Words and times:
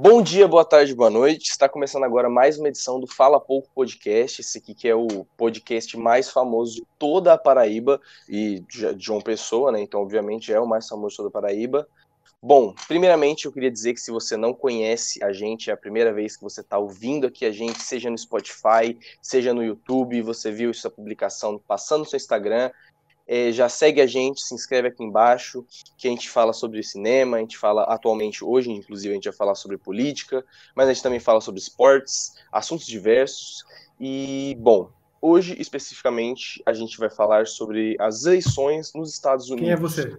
Bom 0.00 0.22
dia, 0.22 0.46
boa 0.46 0.64
tarde, 0.64 0.94
boa 0.94 1.10
noite. 1.10 1.50
Está 1.50 1.68
começando 1.68 2.04
agora 2.04 2.30
mais 2.30 2.56
uma 2.56 2.68
edição 2.68 3.00
do 3.00 3.06
Fala 3.08 3.40
Pouco 3.40 3.68
Podcast. 3.74 4.40
Esse 4.40 4.58
aqui 4.58 4.72
que 4.72 4.86
é 4.86 4.94
o 4.94 5.26
podcast 5.36 5.96
mais 5.96 6.30
famoso 6.30 6.76
de 6.76 6.86
toda 6.96 7.32
a 7.32 7.36
Paraíba 7.36 8.00
e 8.28 8.60
de 8.60 8.94
João 8.96 9.20
Pessoa, 9.20 9.72
né? 9.72 9.80
Então, 9.80 10.00
obviamente, 10.00 10.52
é 10.52 10.60
o 10.60 10.68
mais 10.68 10.86
famoso 10.86 11.10
de 11.10 11.16
toda 11.16 11.28
a 11.30 11.32
Paraíba. 11.32 11.88
Bom, 12.40 12.72
primeiramente 12.86 13.46
eu 13.46 13.52
queria 13.52 13.72
dizer 13.72 13.92
que 13.92 14.00
se 14.00 14.12
você 14.12 14.36
não 14.36 14.54
conhece 14.54 15.22
a 15.24 15.32
gente, 15.32 15.68
é 15.68 15.72
a 15.72 15.76
primeira 15.76 16.12
vez 16.12 16.36
que 16.36 16.44
você 16.44 16.60
está 16.60 16.78
ouvindo 16.78 17.26
aqui 17.26 17.44
a 17.44 17.50
gente, 17.50 17.82
seja 17.82 18.08
no 18.08 18.16
Spotify, 18.16 18.96
seja 19.20 19.52
no 19.52 19.64
YouTube, 19.64 20.22
você 20.22 20.52
viu 20.52 20.70
essa 20.70 20.88
publicação 20.88 21.60
passando 21.66 22.00
no 22.00 22.06
seu 22.06 22.16
Instagram, 22.16 22.70
é, 23.28 23.52
já 23.52 23.68
segue 23.68 24.00
a 24.00 24.06
gente, 24.06 24.40
se 24.40 24.54
inscreve 24.54 24.88
aqui 24.88 25.04
embaixo, 25.04 25.62
que 25.98 26.08
a 26.08 26.10
gente 26.10 26.30
fala 26.30 26.54
sobre 26.54 26.82
cinema, 26.82 27.36
a 27.36 27.40
gente 27.40 27.58
fala 27.58 27.82
atualmente, 27.82 28.42
hoje, 28.42 28.70
inclusive, 28.70 29.12
a 29.12 29.14
gente 29.14 29.28
vai 29.28 29.36
falar 29.36 29.54
sobre 29.54 29.76
política, 29.76 30.42
mas 30.74 30.88
a 30.88 30.92
gente 30.94 31.02
também 31.02 31.20
fala 31.20 31.42
sobre 31.42 31.60
esportes, 31.60 32.32
assuntos 32.50 32.86
diversos. 32.86 33.66
E, 34.00 34.56
bom, 34.58 34.90
hoje, 35.20 35.54
especificamente, 35.60 36.62
a 36.64 36.72
gente 36.72 36.98
vai 36.98 37.10
falar 37.10 37.46
sobre 37.46 37.96
as 38.00 38.24
eleições 38.24 38.94
nos 38.94 39.12
Estados 39.12 39.50
Unidos. 39.50 39.68
Quem 39.68 39.72
é 39.72 39.76
você? 39.76 40.18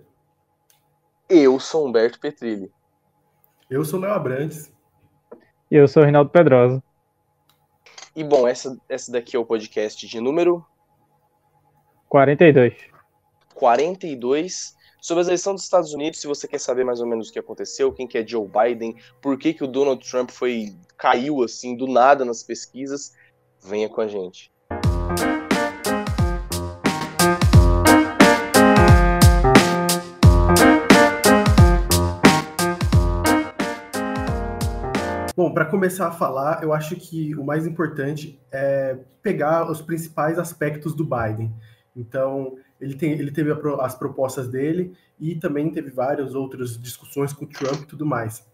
Eu 1.28 1.60
sou 1.60 1.88
Humberto 1.88 2.20
Petrilli. 2.20 2.72
Eu 3.68 3.84
sou 3.84 4.00
Léo 4.00 4.14
Abrantes. 4.14 4.72
E 5.72 5.76
eu 5.76 5.88
sou 5.88 6.04
Reinaldo 6.04 6.30
Pedrosa. 6.30 6.84
E, 8.16 8.24
bom, 8.24 8.48
essa, 8.48 8.80
essa 8.88 9.12
daqui 9.12 9.36
é 9.36 9.40
o 9.40 9.46
podcast 9.46 10.08
de 10.08 10.20
número 10.20 10.64
42. 12.08 12.99
42 13.60 14.74
sobre 15.02 15.20
as 15.20 15.28
eleições 15.28 15.56
dos 15.56 15.64
Estados 15.66 15.94
Unidos. 15.94 16.22
Se 16.22 16.28
você 16.28 16.48
quer 16.48 16.60
saber 16.60 16.86
mais 16.86 17.02
ou 17.02 17.06
menos 17.06 17.28
o 17.28 17.34
que 17.34 17.40
aconteceu, 17.40 17.92
quem 17.92 18.08
que 18.08 18.18
é 18.18 18.26
Joe 18.26 18.48
Biden, 18.48 18.96
por 19.22 19.38
que, 19.38 19.54
que 19.54 19.66
o 19.66 19.68
Donald 19.68 20.10
Trump 20.10 20.32
foi 20.32 20.74
caiu 20.98 21.44
assim 21.44 21.76
do 21.76 21.86
nada 21.86 22.24
nas 22.24 22.42
pesquisas, 22.42 23.12
venha 23.62 23.90
com 23.90 24.00
a 24.00 24.08
gente. 24.08 24.50
Bom, 35.36 35.54
para 35.54 35.66
começar 35.66 36.08
a 36.08 36.12
falar, 36.12 36.64
eu 36.64 36.72
acho 36.72 36.96
que 36.96 37.36
o 37.36 37.44
mais 37.44 37.68
importante 37.68 38.40
é 38.54 38.98
pegar 39.22 39.70
os 39.70 39.82
principais 39.82 40.40
aspectos 40.40 40.94
do 40.94 41.04
Biden. 41.04 41.54
Então, 41.96 42.56
ele, 42.80 42.96
tem, 42.96 43.12
ele 43.12 43.32
teve 43.32 43.52
as 43.82 43.96
propostas 43.96 44.48
dele 44.48 44.94
e 45.20 45.36
também 45.36 45.70
teve 45.70 45.90
várias 45.90 46.34
outras 46.34 46.80
discussões 46.80 47.34
com 47.34 47.46
o 47.46 47.48
Trump 47.48 47.84
e 47.84 47.86
tudo 47.86 48.06
mais. 48.06 48.46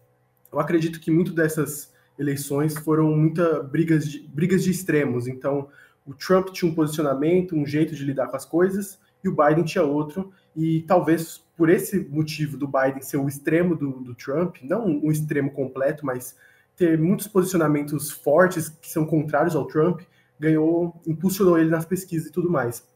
Eu 0.52 0.58
acredito 0.58 1.00
que 1.00 1.10
muito 1.10 1.32
dessas 1.32 1.92
eleições 2.18 2.76
foram 2.78 3.14
muitas 3.14 3.66
brigas 3.68 4.10
de, 4.10 4.20
brigas 4.20 4.64
de 4.64 4.70
extremos. 4.70 5.26
Então, 5.26 5.68
o 6.04 6.14
Trump 6.14 6.48
tinha 6.50 6.70
um 6.70 6.74
posicionamento, 6.74 7.56
um 7.56 7.66
jeito 7.66 7.94
de 7.94 8.04
lidar 8.04 8.28
com 8.28 8.36
as 8.36 8.44
coisas, 8.44 8.98
e 9.22 9.28
o 9.28 9.36
Biden 9.36 9.64
tinha 9.64 9.84
outro. 9.84 10.32
E 10.54 10.82
talvez 10.82 11.44
por 11.56 11.68
esse 11.68 12.00
motivo 12.08 12.56
do 12.56 12.66
Biden 12.66 13.02
ser 13.02 13.16
o 13.16 13.28
extremo 13.28 13.74
do, 13.74 14.00
do 14.00 14.14
Trump, 14.14 14.56
não 14.62 14.86
um 14.86 15.10
extremo 15.10 15.50
completo, 15.50 16.04
mas 16.04 16.36
ter 16.76 16.98
muitos 16.98 17.26
posicionamentos 17.26 18.10
fortes 18.10 18.68
que 18.68 18.90
são 18.90 19.06
contrários 19.06 19.56
ao 19.56 19.66
Trump, 19.66 20.02
ganhou, 20.38 21.00
impulsionou 21.06 21.58
ele 21.58 21.70
nas 21.70 21.86
pesquisas 21.86 22.28
e 22.28 22.32
tudo 22.32 22.50
mais. 22.50 22.86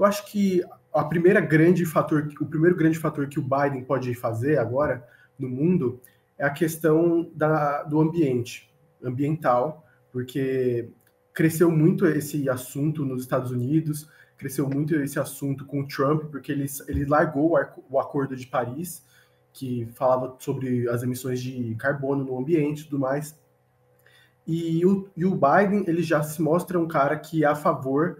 Eu 0.00 0.06
acho 0.06 0.24
que 0.24 0.64
a 0.94 1.04
primeira 1.04 1.42
grande 1.42 1.84
fator, 1.84 2.26
o 2.40 2.46
primeiro 2.46 2.74
grande 2.74 2.98
fator 2.98 3.28
que 3.28 3.38
o 3.38 3.42
Biden 3.42 3.84
pode 3.84 4.14
fazer 4.14 4.58
agora 4.58 5.06
no 5.38 5.46
mundo 5.46 6.00
é 6.38 6.44
a 6.46 6.48
questão 6.48 7.30
da, 7.34 7.82
do 7.82 8.00
ambiente, 8.00 8.72
ambiental, 9.04 9.86
porque 10.10 10.88
cresceu 11.34 11.70
muito 11.70 12.06
esse 12.06 12.48
assunto 12.48 13.04
nos 13.04 13.20
Estados 13.20 13.50
Unidos, 13.50 14.08
cresceu 14.38 14.66
muito 14.66 14.94
esse 14.94 15.20
assunto 15.20 15.66
com 15.66 15.80
o 15.80 15.86
Trump, 15.86 16.30
porque 16.30 16.50
ele, 16.50 16.64
ele 16.88 17.04
largou 17.04 17.58
o 17.90 18.00
Acordo 18.00 18.34
de 18.34 18.46
Paris, 18.46 19.04
que 19.52 19.86
falava 19.92 20.34
sobre 20.38 20.88
as 20.88 21.02
emissões 21.02 21.42
de 21.42 21.74
carbono 21.74 22.24
no 22.24 22.38
ambiente 22.38 22.80
e 22.80 22.84
tudo 22.84 22.98
mais. 22.98 23.38
E 24.46 24.82
o, 24.86 25.10
e 25.14 25.26
o 25.26 25.32
Biden 25.32 25.84
ele 25.86 26.02
já 26.02 26.22
se 26.22 26.40
mostra 26.40 26.80
um 26.80 26.88
cara 26.88 27.18
que 27.18 27.44
é 27.44 27.46
a 27.46 27.54
favor 27.54 28.16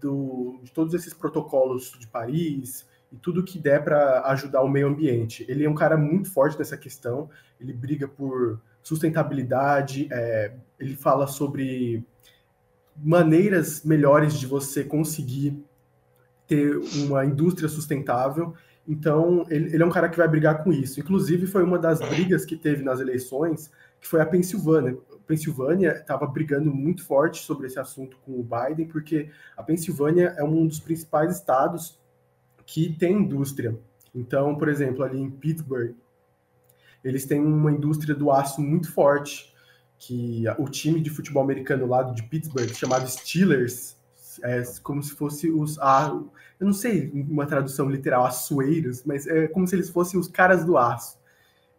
do, 0.00 0.58
de 0.62 0.72
todos 0.72 0.94
esses 0.94 1.12
protocolos 1.12 1.92
de 1.98 2.06
Paris 2.06 2.86
e 3.12 3.16
tudo 3.16 3.44
que 3.44 3.58
der 3.58 3.84
para 3.84 4.22
ajudar 4.26 4.62
o 4.62 4.68
meio 4.68 4.88
ambiente. 4.88 5.44
Ele 5.48 5.64
é 5.64 5.70
um 5.70 5.74
cara 5.74 5.96
muito 5.96 6.30
forte 6.30 6.58
nessa 6.58 6.76
questão, 6.76 7.28
ele 7.60 7.72
briga 7.72 8.08
por 8.08 8.60
sustentabilidade, 8.82 10.08
é, 10.10 10.54
ele 10.78 10.96
fala 10.96 11.26
sobre 11.26 12.04
maneiras 12.96 13.82
melhores 13.84 14.38
de 14.38 14.46
você 14.46 14.84
conseguir 14.84 15.62
ter 16.46 16.76
uma 17.04 17.24
indústria 17.24 17.68
sustentável. 17.68 18.54
Então, 18.86 19.46
ele, 19.48 19.74
ele, 19.74 19.82
é 19.82 19.86
um 19.86 19.90
cara 19.90 20.08
que 20.08 20.18
vai 20.18 20.28
brigar 20.28 20.62
com 20.62 20.72
isso. 20.72 21.00
Inclusive, 21.00 21.46
foi 21.46 21.62
uma 21.62 21.78
das 21.78 22.00
brigas 22.00 22.44
que 22.44 22.56
teve 22.56 22.82
nas 22.82 23.00
eleições, 23.00 23.70
que 24.04 24.10
foi 24.10 24.20
a 24.20 24.26
Pensilvânia. 24.26 24.98
Pensilvânia 25.26 25.92
estava 25.92 26.26
brigando 26.26 26.70
muito 26.70 27.02
forte 27.02 27.42
sobre 27.42 27.68
esse 27.68 27.80
assunto 27.80 28.18
com 28.18 28.38
o 28.38 28.42
Biden, 28.42 28.86
porque 28.86 29.30
a 29.56 29.62
Pensilvânia 29.62 30.34
é 30.36 30.44
um 30.44 30.66
dos 30.66 30.78
principais 30.78 31.34
estados 31.34 31.98
que 32.66 32.94
tem 32.98 33.14
indústria. 33.14 33.74
Então, 34.14 34.56
por 34.56 34.68
exemplo, 34.68 35.02
ali 35.02 35.18
em 35.18 35.30
Pittsburgh, 35.30 35.94
eles 37.02 37.24
têm 37.24 37.40
uma 37.40 37.72
indústria 37.72 38.14
do 38.14 38.30
aço 38.30 38.60
muito 38.60 38.92
forte, 38.92 39.54
que 39.98 40.44
o 40.58 40.68
time 40.68 41.00
de 41.00 41.08
futebol 41.08 41.42
americano 41.42 41.86
lá 41.86 42.02
de 42.02 42.22
Pittsburgh, 42.24 42.68
chamado 42.74 43.08
Steelers, 43.08 43.96
é 44.42 44.62
como 44.82 45.02
se 45.02 45.12
fosse 45.12 45.50
os. 45.50 45.78
Ah, 45.78 46.08
eu 46.60 46.66
não 46.66 46.74
sei 46.74 47.10
uma 47.10 47.46
tradução 47.46 47.88
literal, 47.88 48.26
açoeiros, 48.26 49.02
mas 49.02 49.26
é 49.26 49.48
como 49.48 49.66
se 49.66 49.74
eles 49.74 49.88
fossem 49.88 50.20
os 50.20 50.28
caras 50.28 50.62
do 50.62 50.76
aço. 50.76 51.23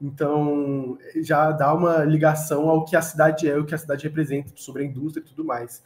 Então, 0.05 0.99
já 1.15 1.51
dá 1.51 1.73
uma 1.73 2.03
ligação 2.03 2.69
ao 2.69 2.85
que 2.85 2.95
a 2.95 3.01
cidade 3.01 3.49
é, 3.49 3.57
o 3.57 3.65
que 3.65 3.73
a 3.73 3.77
cidade 3.77 4.03
representa, 4.03 4.51
sobre 4.55 4.83
a 4.83 4.85
indústria 4.85 5.23
e 5.23 5.25
tudo 5.25 5.43
mais. 5.43 5.83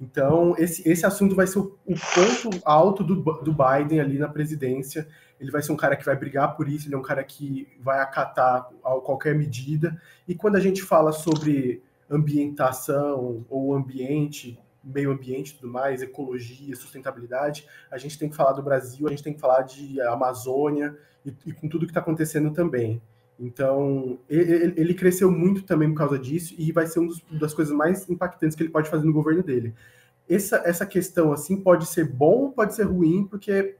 Então, 0.00 0.56
esse, 0.58 0.86
esse 0.88 1.06
assunto 1.06 1.36
vai 1.36 1.46
ser 1.46 1.60
o, 1.60 1.78
o 1.86 1.94
ponto 1.94 2.60
alto 2.64 3.04
do, 3.04 3.14
do 3.14 3.54
Biden 3.54 4.00
ali 4.00 4.18
na 4.18 4.28
presidência. 4.28 5.06
Ele 5.38 5.52
vai 5.52 5.62
ser 5.62 5.70
um 5.70 5.76
cara 5.76 5.94
que 5.94 6.04
vai 6.04 6.16
brigar 6.16 6.56
por 6.56 6.68
isso, 6.68 6.88
ele 6.88 6.96
é 6.96 6.98
um 6.98 7.02
cara 7.02 7.22
que 7.22 7.68
vai 7.80 8.00
acatar 8.00 8.68
qualquer 9.04 9.32
medida. 9.32 9.96
E 10.26 10.34
quando 10.34 10.56
a 10.56 10.60
gente 10.60 10.82
fala 10.82 11.12
sobre 11.12 11.84
ambientação 12.10 13.46
ou 13.48 13.76
ambiente, 13.76 14.58
meio 14.82 15.12
ambiente 15.12 15.54
tudo 15.54 15.72
mais, 15.72 16.02
ecologia, 16.02 16.74
sustentabilidade, 16.74 17.64
a 17.88 17.96
gente 17.96 18.18
tem 18.18 18.28
que 18.28 18.34
falar 18.34 18.54
do 18.54 18.62
Brasil, 18.62 19.06
a 19.06 19.10
gente 19.10 19.22
tem 19.22 19.32
que 19.32 19.40
falar 19.40 19.62
de 19.62 20.00
Amazônia 20.00 20.98
e, 21.24 21.32
e 21.46 21.52
com 21.52 21.68
tudo 21.68 21.86
que 21.86 21.92
está 21.92 22.00
acontecendo 22.00 22.52
também. 22.52 23.00
Então, 23.38 24.18
ele, 24.28 24.74
ele, 24.76 24.94
cresceu 24.94 25.30
muito 25.30 25.64
também 25.64 25.90
por 25.90 25.98
causa 25.98 26.18
disso 26.18 26.54
e 26.56 26.70
vai 26.70 26.86
ser 26.86 27.00
uma 27.00 27.12
das 27.32 27.52
coisas 27.52 27.74
mais 27.74 28.08
impactantes 28.08 28.56
que 28.56 28.62
ele 28.62 28.70
pode 28.70 28.88
fazer 28.88 29.04
no 29.04 29.12
governo 29.12 29.42
dele. 29.42 29.74
Essa, 30.28 30.62
essa 30.64 30.86
questão, 30.86 31.32
assim, 31.32 31.56
pode 31.56 31.86
ser 31.86 32.04
bom, 32.04 32.50
pode 32.50 32.74
ser 32.74 32.84
ruim, 32.84 33.26
porque, 33.26 33.76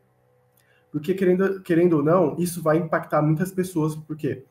porque 0.91 1.15
querendo, 1.15 1.63
querendo 1.63 1.99
ou 1.99 2.03
não, 2.03 2.37
isso 2.39 2.63
vai 2.63 2.79
impactar 2.79 3.23
muitas 3.23 3.53
pessoas, 3.53 3.95
porque 3.95 4.45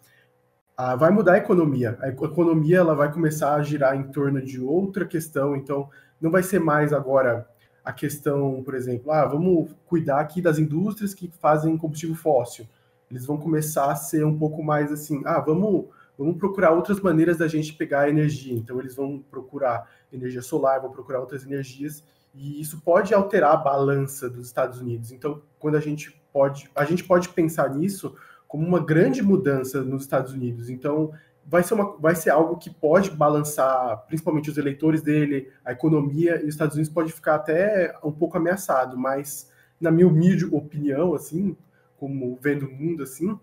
ah, 0.78 0.96
vai 0.96 1.12
mudar 1.12 1.34
a 1.34 1.38
economia. 1.38 1.98
A 2.02 2.10
economia 2.10 2.78
ela 2.78 2.96
vai 2.96 3.12
começar 3.12 3.56
a 3.56 3.62
girar 3.62 3.96
em 3.96 4.12
torno 4.12 4.42
de 4.42 4.62
outra 4.62 5.06
questão, 5.06 5.56
então 5.56 5.90
não 6.22 6.32
vai 6.32 6.44
ser 6.44 6.60
mais 6.60 6.94
agora 6.94 7.48
a 7.84 7.92
questão, 7.92 8.62
por 8.64 8.76
exemplo, 8.76 9.12
ah, 9.12 9.26
vamos 9.26 9.72
cuidar 9.86 10.20
aqui 10.20 10.42
das 10.42 10.60
indústrias 10.60 11.14
que 11.14 11.30
fazem 11.40 11.78
combustível 11.78 12.16
fóssil 12.16 12.66
eles 13.12 13.26
vão 13.26 13.38
começar 13.38 13.92
a 13.92 13.96
ser 13.96 14.26
um 14.26 14.38
pouco 14.38 14.64
mais 14.64 14.92
assim, 14.92 15.22
ah, 15.26 15.40
vamos, 15.40 15.86
vamos 16.18 16.38
procurar 16.38 16.72
outras 16.72 17.00
maneiras 17.00 17.38
da 17.38 17.48
gente 17.48 17.74
pegar 17.74 18.10
energia. 18.10 18.56
Então 18.56 18.80
eles 18.80 18.96
vão 18.96 19.20
procurar 19.20 19.88
energia 20.12 20.42
solar, 20.42 20.82
vão 20.82 20.92
procurar 20.92 21.20
outras 21.20 21.46
energias 21.46 22.04
e 22.34 22.62
isso 22.62 22.82
pode 22.82 23.14
alterar 23.14 23.54
a 23.54 23.58
balança 23.58 24.30
dos 24.30 24.48
Estados 24.48 24.80
Unidos. 24.80 25.12
Então, 25.12 25.42
quando 25.60 25.76
a 25.76 25.82
gente 25.82 26.12
pode, 26.32 26.72
a 26.74 26.86
gente 26.86 27.04
pode 27.04 27.30
pensar 27.30 27.70
nisso 27.70 28.16
como 28.48 28.66
uma 28.66 28.80
grande 28.80 29.22
mudança 29.22 29.84
nos 29.84 30.04
Estados 30.04 30.32
Unidos. 30.32 30.70
Então, 30.70 31.12
vai 31.46 31.64
ser, 31.64 31.74
uma, 31.74 31.98
vai 31.98 32.16
ser 32.16 32.30
algo 32.30 32.58
que 32.58 32.70
pode 32.70 33.12
balançar, 33.12 34.06
principalmente 34.08 34.50
os 34.50 34.58
eleitores 34.58 35.02
dele, 35.02 35.50
a 35.66 35.74
economia, 35.74 36.42
e 36.42 36.44
os 36.44 36.54
Estados 36.54 36.76
Unidos 36.76 36.92
pode 36.92 37.12
ficar 37.12 37.36
até 37.36 37.94
um 38.04 38.12
pouco 38.12 38.38
ameaçado, 38.38 38.98
mas, 38.98 39.50
na 39.80 39.92
minha 39.92 40.08
humilde 40.08 40.46
opinião, 40.46 41.14
assim, 41.14 41.56
como 42.02 42.36
vendo 42.42 42.66
o 42.66 42.72
mundo 42.72 43.04
assim, 43.04 43.38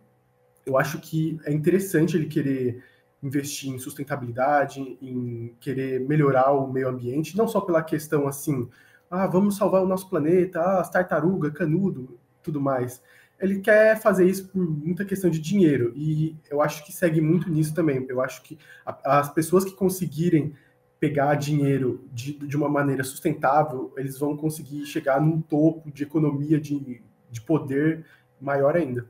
eu 0.66 0.76
acho 0.76 1.00
que 1.00 1.38
é 1.44 1.52
interessante 1.52 2.16
ele 2.16 2.26
querer 2.26 2.82
investir 3.22 3.72
em 3.72 3.78
sustentabilidade, 3.78 4.80
em 5.00 5.54
querer 5.60 6.00
melhorar 6.00 6.50
o 6.50 6.66
meio 6.66 6.88
ambiente, 6.88 7.36
não 7.36 7.46
só 7.46 7.60
pela 7.60 7.84
questão 7.84 8.26
assim, 8.26 8.68
ah, 9.08 9.28
vamos 9.28 9.56
salvar 9.56 9.80
o 9.80 9.86
nosso 9.86 10.10
planeta, 10.10 10.60
ah, 10.60 10.80
as 10.80 10.90
tartarugas, 10.90 11.52
canudo, 11.52 12.18
tudo 12.42 12.60
mais. 12.60 13.00
ele 13.38 13.60
quer 13.60 13.96
fazer 14.00 14.28
isso 14.28 14.48
por 14.48 14.68
muita 14.68 15.04
questão 15.04 15.30
de 15.30 15.38
dinheiro. 15.38 15.92
E 15.94 16.36
eu 16.50 16.60
acho 16.60 16.84
que 16.84 16.92
segue 16.92 17.20
muito 17.20 17.48
nisso 17.48 17.72
também. 17.72 18.04
Eu 18.08 18.20
acho 18.20 18.42
que 18.42 18.58
a, 18.84 19.20
as 19.20 19.32
pessoas 19.32 19.64
que 19.64 19.72
conseguirem 19.72 20.52
pegar 20.98 21.36
dinheiro 21.36 22.04
de, 22.12 22.32
de 22.32 22.56
uma 22.56 22.68
maneira 22.68 23.04
sustentável, 23.04 23.92
eles 23.96 24.18
vão 24.18 24.36
conseguir 24.36 24.84
chegar 24.84 25.20
num 25.20 25.40
topo 25.40 25.92
de 25.92 26.02
economia, 26.02 26.60
de, 26.60 27.00
de 27.30 27.40
poder 27.40 28.04
maior 28.40 28.76
ainda. 28.76 29.06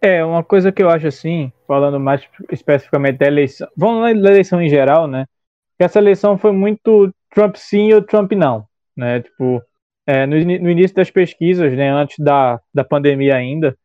É, 0.00 0.24
uma 0.24 0.42
coisa 0.42 0.72
que 0.72 0.82
eu 0.82 0.90
acho 0.90 1.06
assim, 1.06 1.52
falando 1.66 2.00
mais 2.00 2.28
especificamente 2.50 3.18
da 3.18 3.26
eleição, 3.26 3.68
vamos 3.76 4.02
na 4.02 4.10
eleição 4.10 4.60
em 4.60 4.68
geral, 4.68 5.06
né? 5.06 5.26
Que 5.78 5.84
essa 5.84 6.00
eleição 6.00 6.36
foi 6.36 6.50
muito 6.50 7.14
Trump 7.30 7.54
sim 7.56 7.92
ou 7.92 8.02
Trump 8.02 8.32
não, 8.32 8.66
né? 8.96 9.20
Tipo, 9.22 9.62
é, 10.06 10.26
no, 10.26 10.36
no, 10.36 10.70
início 10.70 10.96
das 10.96 11.10
pesquisas, 11.10 11.72
né, 11.74 11.90
antes 11.90 12.18
da, 12.18 12.60
da 12.74 12.84
pandemia 12.84 13.36
ainda, 13.36 13.76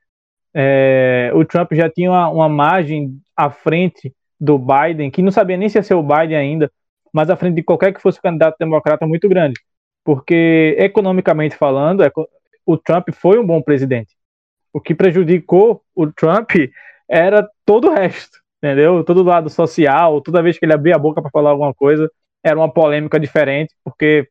é, 0.54 1.32
o 1.36 1.46
Trump 1.46 1.74
já 1.74 1.90
tinha 1.90 2.10
uma, 2.10 2.30
uma, 2.30 2.50
margem 2.50 3.20
à 3.36 3.52
frente 3.52 4.12
do 4.40 4.58
Biden, 4.58 5.12
que 5.12 5.22
não 5.22 5.32
sabia 5.32 5.58
nem 5.58 5.70
se 5.70 5.78
ia 5.78 5.84
ser 5.84 5.94
o 5.94 6.04
Biden 6.04 6.36
ainda, 6.36 6.72
mas 7.14 7.30
à 7.30 7.36
frente 7.36 7.56
de 7.56 7.64
qualquer 7.64 7.94
que 7.94 8.02
fosse 8.02 8.18
o 8.20 8.22
candidato 8.22 8.56
democrata 8.60 9.06
muito 9.06 9.30
grande. 9.30 9.60
Porque, 10.08 10.74
economicamente 10.80 11.58
falando, 11.58 12.02
o 12.66 12.78
Trump 12.78 13.10
foi 13.12 13.38
um 13.38 13.46
bom 13.46 13.62
presidente. 13.62 14.16
O 14.72 14.80
que 14.80 14.96
prejudicou 14.96 15.84
o 15.94 16.10
Trump 16.10 16.50
era 17.10 17.46
todo 17.66 17.90
o 17.90 17.94
resto, 17.94 18.40
entendeu? 18.64 19.04
Todo 19.04 19.22
lado 19.22 19.50
social, 19.50 20.22
toda 20.22 20.42
vez 20.42 20.58
que 20.58 20.64
ele 20.64 20.72
abria 20.72 20.96
a 20.96 20.98
boca 20.98 21.22
para 21.22 21.30
falar 21.30 21.50
alguma 21.50 21.74
coisa, 21.74 22.10
era 22.42 22.58
uma 22.58 22.72
polêmica 22.72 23.20
diferente, 23.20 23.76
porque 23.84 24.30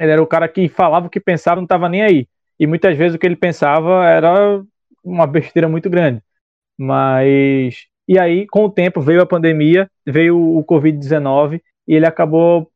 ele 0.00 0.10
era 0.10 0.20
o 0.20 0.26
cara 0.26 0.48
que 0.48 0.68
falava 0.68 1.06
o 1.06 1.10
que 1.10 1.20
pensava, 1.20 1.60
não 1.60 1.66
estava 1.66 1.88
nem 1.88 2.02
aí. 2.02 2.26
E 2.58 2.66
muitas 2.66 2.96
vezes 2.96 3.14
o 3.14 3.18
que 3.20 3.26
ele 3.26 3.36
pensava 3.36 4.04
era 4.04 4.60
uma 5.04 5.24
besteira 5.24 5.68
muito 5.68 5.88
grande. 5.88 6.20
Mas. 6.76 7.86
E 8.08 8.18
aí, 8.18 8.44
com 8.48 8.64
o 8.64 8.70
tempo, 8.70 9.00
veio 9.00 9.22
a 9.22 9.26
pandemia, 9.26 9.88
veio 10.04 10.36
o 10.36 10.64
Covid-19, 10.64 11.60
e 11.86 11.94
ele 11.94 12.06
acabou 12.06 12.68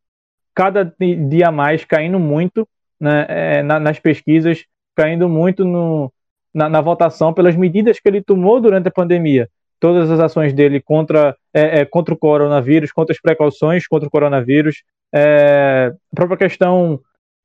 cada 0.54 0.84
dia 1.28 1.50
mais 1.50 1.84
caindo 1.84 2.18
muito 2.18 2.68
né, 3.00 3.26
é, 3.28 3.62
nas 3.62 3.98
pesquisas, 3.98 4.64
caindo 4.94 5.28
muito 5.28 5.64
no, 5.64 6.12
na, 6.52 6.68
na, 6.68 6.80
votação 6.80 7.32
pelas 7.32 7.56
medidas 7.56 7.98
que 7.98 8.08
ele 8.08 8.22
tomou 8.22 8.60
durante 8.60 8.88
a 8.88 8.92
pandemia. 8.92 9.48
Todas 9.78 10.10
as 10.10 10.20
ações 10.20 10.52
dele 10.52 10.80
contra, 10.80 11.34
é, 11.54 11.80
é, 11.80 11.84
contra 11.84 12.12
o 12.12 12.18
coronavírus, 12.18 12.92
contra 12.92 13.14
as 13.14 13.20
precauções 13.20 13.86
contra 13.86 14.06
o 14.06 14.10
coronavírus, 14.10 14.82
é, 15.12 15.92
a 16.12 16.16
própria 16.16 16.36
questão 16.36 17.00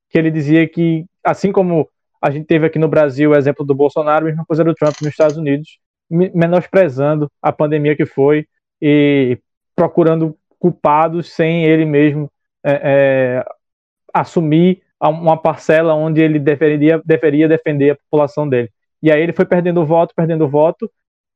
que 0.09 0.17
ele 0.17 0.29
dizia 0.29 0.67
que, 0.67 1.05
assim 1.23 1.51
como 1.51 1.87
a 2.21 2.29
gente 2.29 2.45
teve 2.45 2.65
aqui 2.65 2.79
no 2.79 2.87
Brasil 2.87 3.31
o 3.31 3.35
exemplo 3.35 3.65
do 3.65 3.73
Bolsonaro, 3.73 4.25
a 4.25 4.29
mesma 4.29 4.45
coisa 4.45 4.63
do 4.63 4.73
Trump 4.73 4.95
nos 5.01 5.11
Estados 5.11 5.37
Unidos, 5.37 5.79
menosprezando 6.09 7.31
a 7.41 7.51
pandemia 7.51 7.95
que 7.95 8.05
foi 8.05 8.45
e 8.81 9.37
procurando 9.75 10.37
culpados 10.59 11.31
sem 11.31 11.65
ele 11.65 11.85
mesmo 11.85 12.29
é, 12.65 12.81
é, 12.83 13.45
assumir 14.13 14.81
uma 14.99 15.37
parcela 15.37 15.93
onde 15.93 16.19
ele 16.19 16.39
deveria, 16.39 16.99
deveria 17.05 17.47
defender 17.47 17.91
a 17.91 17.95
população 17.95 18.49
dele. 18.49 18.71
E 19.03 19.11
aí 19.11 19.21
ele 19.21 19.33
foi 19.33 19.45
perdendo 19.45 19.85
voto, 19.85 20.15
perdendo 20.15 20.47
voto, 20.47 20.89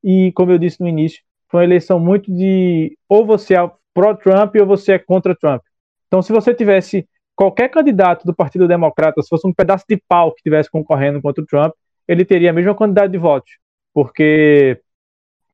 e 0.04 0.32
como 0.32 0.52
eu 0.52 0.58
disse 0.58 0.82
no 0.82 0.88
início, 0.88 1.22
foi 1.48 1.60
uma 1.60 1.66
eleição 1.66 2.00
muito 2.00 2.34
de 2.34 2.98
ou 3.08 3.26
você 3.26 3.56
é 3.56 3.72
pró-Trump 3.94 4.56
ou 4.56 4.66
você 4.66 4.94
é 4.94 5.00
contra 5.00 5.36
Trump. 5.36 5.62
Então, 6.08 6.22
se 6.22 6.32
você 6.32 6.54
tivesse 6.54 7.08
qualquer 7.36 7.70
candidato 7.70 8.26
do 8.26 8.34
Partido 8.34 8.68
Democrata, 8.68 9.22
se 9.22 9.30
fosse 9.30 9.48
um 9.48 9.54
pedaço 9.54 9.86
de 9.88 10.02
pau 10.08 10.32
que 10.32 10.40
estivesse 10.40 10.70
concorrendo 10.72 11.22
contra 11.22 11.44
o 11.44 11.46
Trump, 11.46 11.74
ele 12.08 12.26
teria 12.26 12.50
a 12.50 12.54
mesma 12.54 12.74
quantidade 12.74 13.12
de 13.12 13.20
votos, 13.20 13.52
porque 13.94 14.82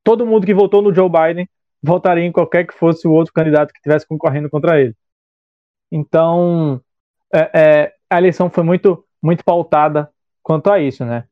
todo 0.02 0.24
mundo 0.24 0.46
que 0.46 0.54
votou 0.54 0.80
no 0.80 0.94
Joe 0.94 1.10
Biden 1.10 1.46
votaria 1.82 2.24
em 2.24 2.32
qualquer 2.32 2.66
que 2.66 2.72
fosse 2.72 3.06
o 3.06 3.12
outro 3.12 3.32
candidato 3.32 3.72
que 3.72 3.78
estivesse 3.78 4.06
concorrendo 4.06 4.48
contra 4.48 4.80
ele. 4.80 4.94
Então, 5.90 6.80
é, 7.32 7.50
é, 7.54 7.92
a 8.10 8.18
eleição 8.18 8.50
foi 8.50 8.64
muito, 8.64 9.04
muito 9.22 9.44
pautada 9.44 10.10
quanto 10.42 10.70
a 10.70 10.78
isso, 10.78 11.04
né? 11.04 11.24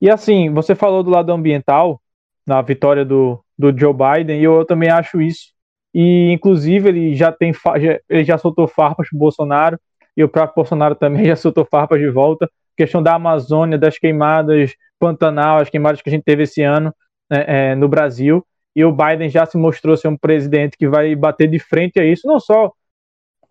E 0.00 0.10
assim, 0.10 0.52
você 0.52 0.74
falou 0.74 1.02
do 1.02 1.10
lado 1.10 1.32
ambiental, 1.32 2.00
na 2.46 2.60
vitória 2.60 3.04
do, 3.04 3.42
do 3.56 3.76
Joe 3.78 3.94
Biden, 3.94 4.40
e 4.40 4.44
eu, 4.44 4.54
eu 4.58 4.64
também 4.64 4.90
acho 4.90 5.20
isso. 5.20 5.52
E, 5.94 6.32
inclusive, 6.32 6.88
ele 6.88 7.14
já 7.14 7.30
tem 7.30 7.52
já, 7.52 8.00
ele 8.08 8.24
já 8.24 8.38
soltou 8.38 8.66
farpas 8.66 9.08
pro 9.08 9.18
Bolsonaro, 9.18 9.78
e 10.16 10.24
o 10.24 10.28
próprio 10.28 10.56
Bolsonaro 10.56 10.94
também 10.94 11.24
já 11.26 11.36
soltou 11.36 11.64
farpas 11.64 12.00
de 12.00 12.08
volta. 12.08 12.50
Questão 12.76 13.02
da 13.02 13.14
Amazônia, 13.14 13.78
das 13.78 13.98
queimadas 13.98 14.74
Pantanal, 14.98 15.58
as 15.58 15.68
queimadas 15.68 16.00
que 16.00 16.08
a 16.08 16.12
gente 16.12 16.22
teve 16.22 16.44
esse 16.44 16.62
ano 16.62 16.94
né, 17.28 17.44
é, 17.46 17.74
no 17.74 17.88
Brasil. 17.88 18.44
E 18.74 18.84
o 18.84 18.92
Biden 18.92 19.28
já 19.28 19.44
se 19.44 19.58
mostrou 19.58 19.96
ser 19.96 20.08
um 20.08 20.16
presidente 20.16 20.76
que 20.78 20.88
vai 20.88 21.14
bater 21.14 21.48
de 21.48 21.58
frente 21.58 22.00
a 22.00 22.04
isso, 22.04 22.26
não 22.26 22.40
só 22.40 22.72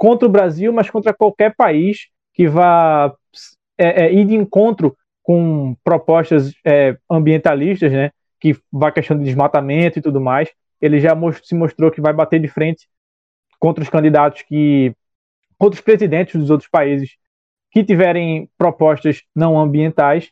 contra 0.02 0.28
o 0.28 0.32
Brasil, 0.32 0.74
mas 0.74 0.90
contra 0.90 1.14
qualquer 1.14 1.56
país 1.56 2.08
que 2.34 2.48
vá 2.48 3.14
é, 3.78 4.06
é, 4.06 4.12
ir 4.12 4.26
de 4.26 4.34
encontro 4.34 4.98
com 5.22 5.76
propostas 5.84 6.52
é, 6.66 6.98
ambientalistas, 7.08 7.92
né, 7.92 8.10
que 8.40 8.58
vai 8.72 8.92
questão 8.92 9.16
de 9.16 9.24
desmatamento 9.24 10.00
e 10.00 10.02
tudo 10.02 10.20
mais. 10.20 10.50
Ele 10.82 11.00
já 11.00 11.14
most 11.14 11.48
se 11.48 11.54
mostrou 11.54 11.92
que 11.92 12.02
vai 12.02 12.14
bater 12.14 12.42
de 12.42 12.48
frente 12.48 12.88
contra 13.60 13.84
os 13.84 13.92
candidatos 13.92 14.42
que 14.42 14.92
outros 15.60 15.84
presidentes 15.84 16.34
dos 16.34 16.50
outros 16.50 16.68
países 16.68 17.12
que 17.70 17.84
tiverem 17.84 18.50
propostas 18.58 19.22
não 19.36 19.56
ambientais, 19.56 20.32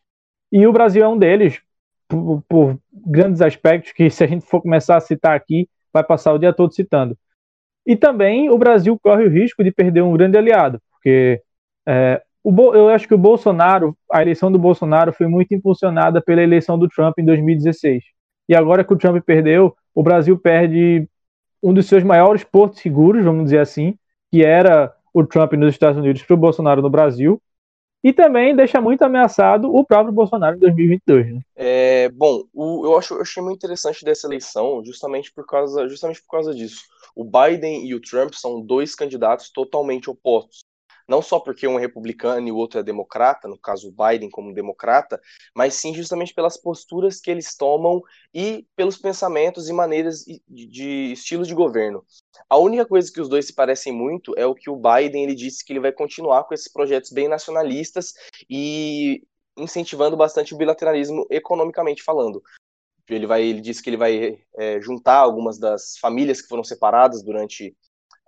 e 0.52 0.66
o 0.66 0.74
Brasil 0.74 1.04
é 1.04 1.08
um 1.08 1.18
deles, 1.18 1.62
por, 2.08 2.44
por, 2.50 2.80
grandes 2.92 3.40
aspectos 3.40 3.92
que, 3.92 4.10
se 4.10 4.24
a 4.24 4.28
gente 4.28 4.48
for 4.48 4.64
começar 4.64 4.98
a 4.98 5.00
citar 5.00 5.36
aqui, 5.36 5.70
vai 5.94 6.04
passar 6.04 6.34
o 6.34 6.40
dia 6.40 6.52
todo 6.52 6.74
citando. 6.74 7.16
E 7.90 7.96
também 7.96 8.52
o 8.52 8.58
Brasil 8.60 9.00
corre 9.02 9.24
o 9.24 9.30
risco 9.32 9.64
de 9.64 9.72
perder 9.72 10.04
um 10.04 10.14
grande 10.14 10.38
aliado, 10.38 10.80
porque 10.92 11.42
é, 11.88 12.22
o, 12.44 12.54
eu 12.76 12.90
acho 12.90 13.08
que 13.08 13.16
o 13.16 13.18
Bolsonaro, 13.18 13.98
a 14.12 14.22
eleição 14.22 14.52
do 14.52 14.60
Bolsonaro 14.60 15.12
foi 15.12 15.26
muito 15.26 15.56
impulsionada 15.56 16.22
pela 16.22 16.44
eleição 16.44 16.78
do 16.78 16.88
Trump 16.88 17.18
em 17.18 17.26
2016. 17.26 18.04
E 18.48 18.54
agora 18.54 18.84
que 18.84 18.94
o 18.94 18.96
Trump 18.96 19.20
perdeu, 19.26 19.76
o 19.96 20.04
Brasil 20.04 20.38
perde 20.38 21.10
um 21.64 21.74
dos 21.74 21.88
seus 21.88 22.04
maiores 22.04 22.44
portos 22.44 22.80
seguros, 22.80 23.26
vamos 23.26 23.46
dizer 23.46 23.60
assim, 23.60 23.96
que 24.32 24.46
era 24.46 24.94
o 25.12 25.26
Trump 25.26 25.54
nos 25.54 25.74
Estados 25.74 25.98
Unidos 25.98 26.22
para 26.22 26.36
o 26.36 26.38
Bolsonaro 26.38 26.84
no 26.84 26.92
Brasil, 26.92 27.42
e 28.04 28.14
também 28.14 28.56
deixa 28.56 28.80
muito 28.80 29.02
ameaçado 29.02 29.76
o 29.76 29.84
próprio 29.84 30.14
Bolsonaro 30.14 30.58
em 30.58 30.60
2022. 30.60 31.34
Né? 31.34 31.42
É, 31.56 32.10
bom, 32.10 32.44
o, 32.54 32.86
eu, 32.86 32.98
acho, 33.00 33.16
eu 33.16 33.22
achei 33.22 33.42
muito 33.42 33.58
interessante 33.58 34.06
dessa 34.06 34.28
eleição 34.28 34.86
justamente 34.86 35.34
por 35.34 35.44
causa, 35.48 35.90
justamente 35.90 36.22
por 36.22 36.30
causa 36.30 36.54
disso. 36.54 36.84
O 37.16 37.24
Biden 37.24 37.86
e 37.86 37.96
o 37.96 38.02
Trump 38.02 38.34
são 38.34 38.62
dois 38.62 38.96
candidatos 38.96 39.50
totalmente 39.50 40.10
opostos 40.10 40.62
não 41.10 41.24
só 41.24 41.40
porque 41.40 41.68
um 41.68 41.80
é 41.80 41.82
republicano 41.82 42.48
e 42.48 42.52
o 42.52 42.56
outro 42.56 42.80
é 42.80 42.84
democrata, 42.84 43.48
no 43.48 43.58
caso 43.58 43.90
o 43.90 43.92
Biden 43.92 44.30
como 44.30 44.54
democrata, 44.54 45.20
mas 45.56 45.74
sim 45.74 45.92
justamente 45.92 46.36
pelas 46.36 46.56
posturas 46.56 47.20
que 47.20 47.32
eles 47.32 47.58
tomam 47.58 48.04
e 48.32 48.68
pelos 48.76 48.96
pensamentos 48.96 49.68
e 49.68 49.74
maneiras 49.74 50.24
de 50.48 51.12
estilo 51.12 51.44
de 51.44 51.56
governo. 51.56 52.06
A 52.48 52.58
única 52.58 52.86
coisa 52.86 53.12
que 53.12 53.20
os 53.20 53.28
dois 53.28 53.48
se 53.48 53.56
parecem 53.56 53.92
muito 53.92 54.36
é 54.38 54.46
o 54.46 54.54
que 54.54 54.70
o 54.70 54.76
Biden 54.76 55.24
ele 55.24 55.34
disse 55.34 55.66
que 55.66 55.74
ele 55.74 55.80
vai 55.80 55.92
continuar 55.92 56.44
com 56.44 56.54
esses 56.54 56.72
projetos 56.72 57.12
bem 57.12 57.28
nacionalistas 57.28 58.14
e 58.48 59.24
incentivando 59.58 60.16
bastante 60.16 60.54
o 60.54 60.58
bilateralismo 60.58 61.26
economicamente 61.30 62.04
falando. 62.04 62.42
Ele 63.10 63.28
vai, 63.28 63.44
ele 63.44 63.62
disse 63.62 63.82
que 63.82 63.90
ele 63.90 63.98
vai 63.98 64.40
é, 64.58 64.82
juntar 64.82 65.18
algumas 65.18 65.58
das 65.58 65.98
famílias 65.98 66.42
que 66.42 66.48
foram 66.48 66.64
separadas 66.64 67.24
durante 67.24 67.76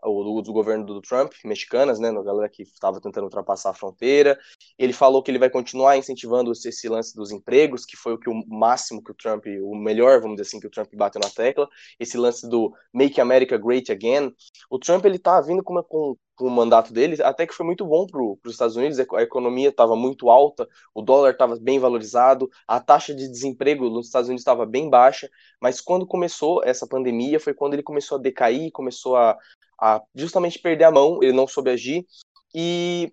o 0.03 0.41
do, 0.41 0.53
governo 0.53 0.85
do 0.85 1.01
Trump, 1.01 1.33
mexicanas, 1.45 1.99
né, 1.99 2.09
a 2.09 2.23
galera 2.23 2.49
que 2.49 2.63
estava 2.63 2.99
tentando 2.99 3.25
ultrapassar 3.25 3.69
a 3.69 3.73
fronteira. 3.73 4.37
Ele 4.77 4.93
falou 4.93 5.21
que 5.21 5.29
ele 5.29 5.39
vai 5.39 5.49
continuar 5.49 5.97
incentivando 5.97 6.51
esse 6.51 6.89
lance 6.89 7.15
dos 7.15 7.31
empregos, 7.31 7.85
que 7.85 7.95
foi 7.95 8.13
o 8.13 8.17
que 8.17 8.29
o 8.29 8.43
máximo 8.47 9.03
que 9.03 9.11
o 9.11 9.15
Trump, 9.15 9.45
o 9.61 9.75
melhor, 9.75 10.19
vamos 10.21 10.37
dizer 10.37 10.47
assim, 10.47 10.59
que 10.59 10.67
o 10.67 10.71
Trump 10.71 10.89
bateu 10.95 11.21
na 11.21 11.29
tecla. 11.29 11.67
Esse 11.99 12.17
lance 12.17 12.47
do 12.47 12.73
Make 12.93 13.21
America 13.21 13.57
Great 13.57 13.91
Again. 13.91 14.33
O 14.69 14.79
Trump 14.79 15.05
ele 15.05 15.19
tá 15.19 15.39
vindo 15.41 15.63
com, 15.63 15.81
com, 15.83 16.15
com 16.35 16.47
o 16.47 16.51
mandato 16.51 16.91
dele, 16.91 17.21
até 17.21 17.45
que 17.45 17.53
foi 17.53 17.65
muito 17.65 17.85
bom 17.85 18.07
para 18.07 18.21
os 18.21 18.37
Estados 18.53 18.75
Unidos. 18.75 18.99
A 18.99 19.21
economia 19.21 19.69
estava 19.69 19.95
muito 19.95 20.29
alta, 20.29 20.67
o 20.93 21.01
dólar 21.01 21.31
estava 21.31 21.55
bem 21.59 21.79
valorizado, 21.79 22.49
a 22.67 22.79
taxa 22.79 23.13
de 23.13 23.27
desemprego 23.27 23.89
nos 23.89 24.07
Estados 24.07 24.27
Unidos 24.27 24.41
estava 24.41 24.65
bem 24.65 24.89
baixa. 24.89 25.29
Mas 25.61 25.79
quando 25.79 26.07
começou 26.07 26.63
essa 26.63 26.87
pandemia, 26.87 27.39
foi 27.39 27.53
quando 27.53 27.73
ele 27.73 27.83
começou 27.83 28.17
a 28.17 28.21
decair, 28.21 28.71
começou 28.71 29.15
a 29.15 29.37
a 29.81 30.01
justamente 30.13 30.59
perder 30.59 30.85
a 30.85 30.91
mão, 30.91 31.19
ele 31.21 31.33
não 31.33 31.47
soube 31.47 31.71
agir. 31.71 32.05
E 32.53 33.11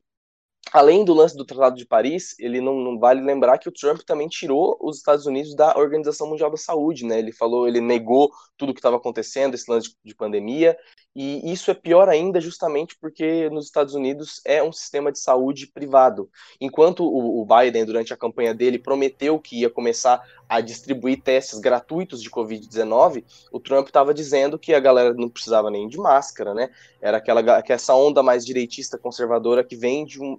além 0.73 1.05
do 1.05 1.15
lance 1.15 1.37
do 1.37 1.45
Tratado 1.45 1.77
de 1.77 1.87
Paris, 1.87 2.35
ele 2.39 2.61
não, 2.61 2.75
não, 2.79 2.99
vale 2.99 3.23
lembrar 3.23 3.59
que 3.59 3.69
o 3.69 3.73
Trump 3.73 4.01
também 4.03 4.29
tirou 4.29 4.77
os 4.81 4.99
Estados 4.99 5.27
Unidos 5.27 5.55
da 5.55 5.77
Organização 5.79 6.29
Mundial 6.29 6.51
da 6.51 6.57
Saúde, 6.57 7.07
né? 7.07 7.19
Ele 7.19 7.33
falou, 7.33 7.67
ele 7.67 7.81
negou 7.81 8.31
tudo 8.57 8.75
que 8.75 8.81
estava 8.81 8.97
acontecendo, 8.97 9.55
esse 9.55 9.71
lance 9.71 9.95
de 10.05 10.15
pandemia, 10.15 10.77
E 11.21 11.51
isso 11.53 11.69
é 11.69 11.75
pior 11.75 12.09
ainda 12.09 12.41
justamente 12.41 12.97
porque 12.97 13.51
nos 13.51 13.65
Estados 13.65 13.93
Unidos 13.93 14.41
é 14.45 14.63
um 14.63 14.71
sistema 14.71 15.11
de 15.11 15.19
saúde 15.19 15.67
privado. 15.67 16.31
Enquanto 16.61 17.05
o, 17.05 17.45
Biden, 17.45 17.85
durante 17.85 18.15
a 18.15 18.17
campanha 18.17 18.55
dele, 18.55 18.79
prometeu 18.79 19.37
que 19.41 19.63
ia 19.63 19.69
começar 19.69 20.23
a 20.49 20.61
distribuir 20.61 21.21
testes 21.21 21.59
gratuitos 21.59 22.23
de 22.23 22.31
Covid-19, 22.31 23.25
o 23.51 23.59
Trump 23.59 23.89
estava 23.89 24.15
dizendo 24.15 24.61
que 24.61 24.73
a 24.73 24.79
galera 24.79 25.13
não 25.13 25.29
precisava 25.29 25.73
nem 25.73 25.89
de 25.89 25.99
máscara, 25.99 26.55
né? 26.55 26.71
Era 27.03 27.17
aquela 27.17 27.63
que 27.63 27.73
essa 27.73 27.97
onda 27.97 28.23
mais 28.23 28.47
direitista 28.47 28.97
conservadora 28.97 29.65
que 29.65 29.75
vem 29.75 30.07
de 30.07 30.23
um, 30.23 30.39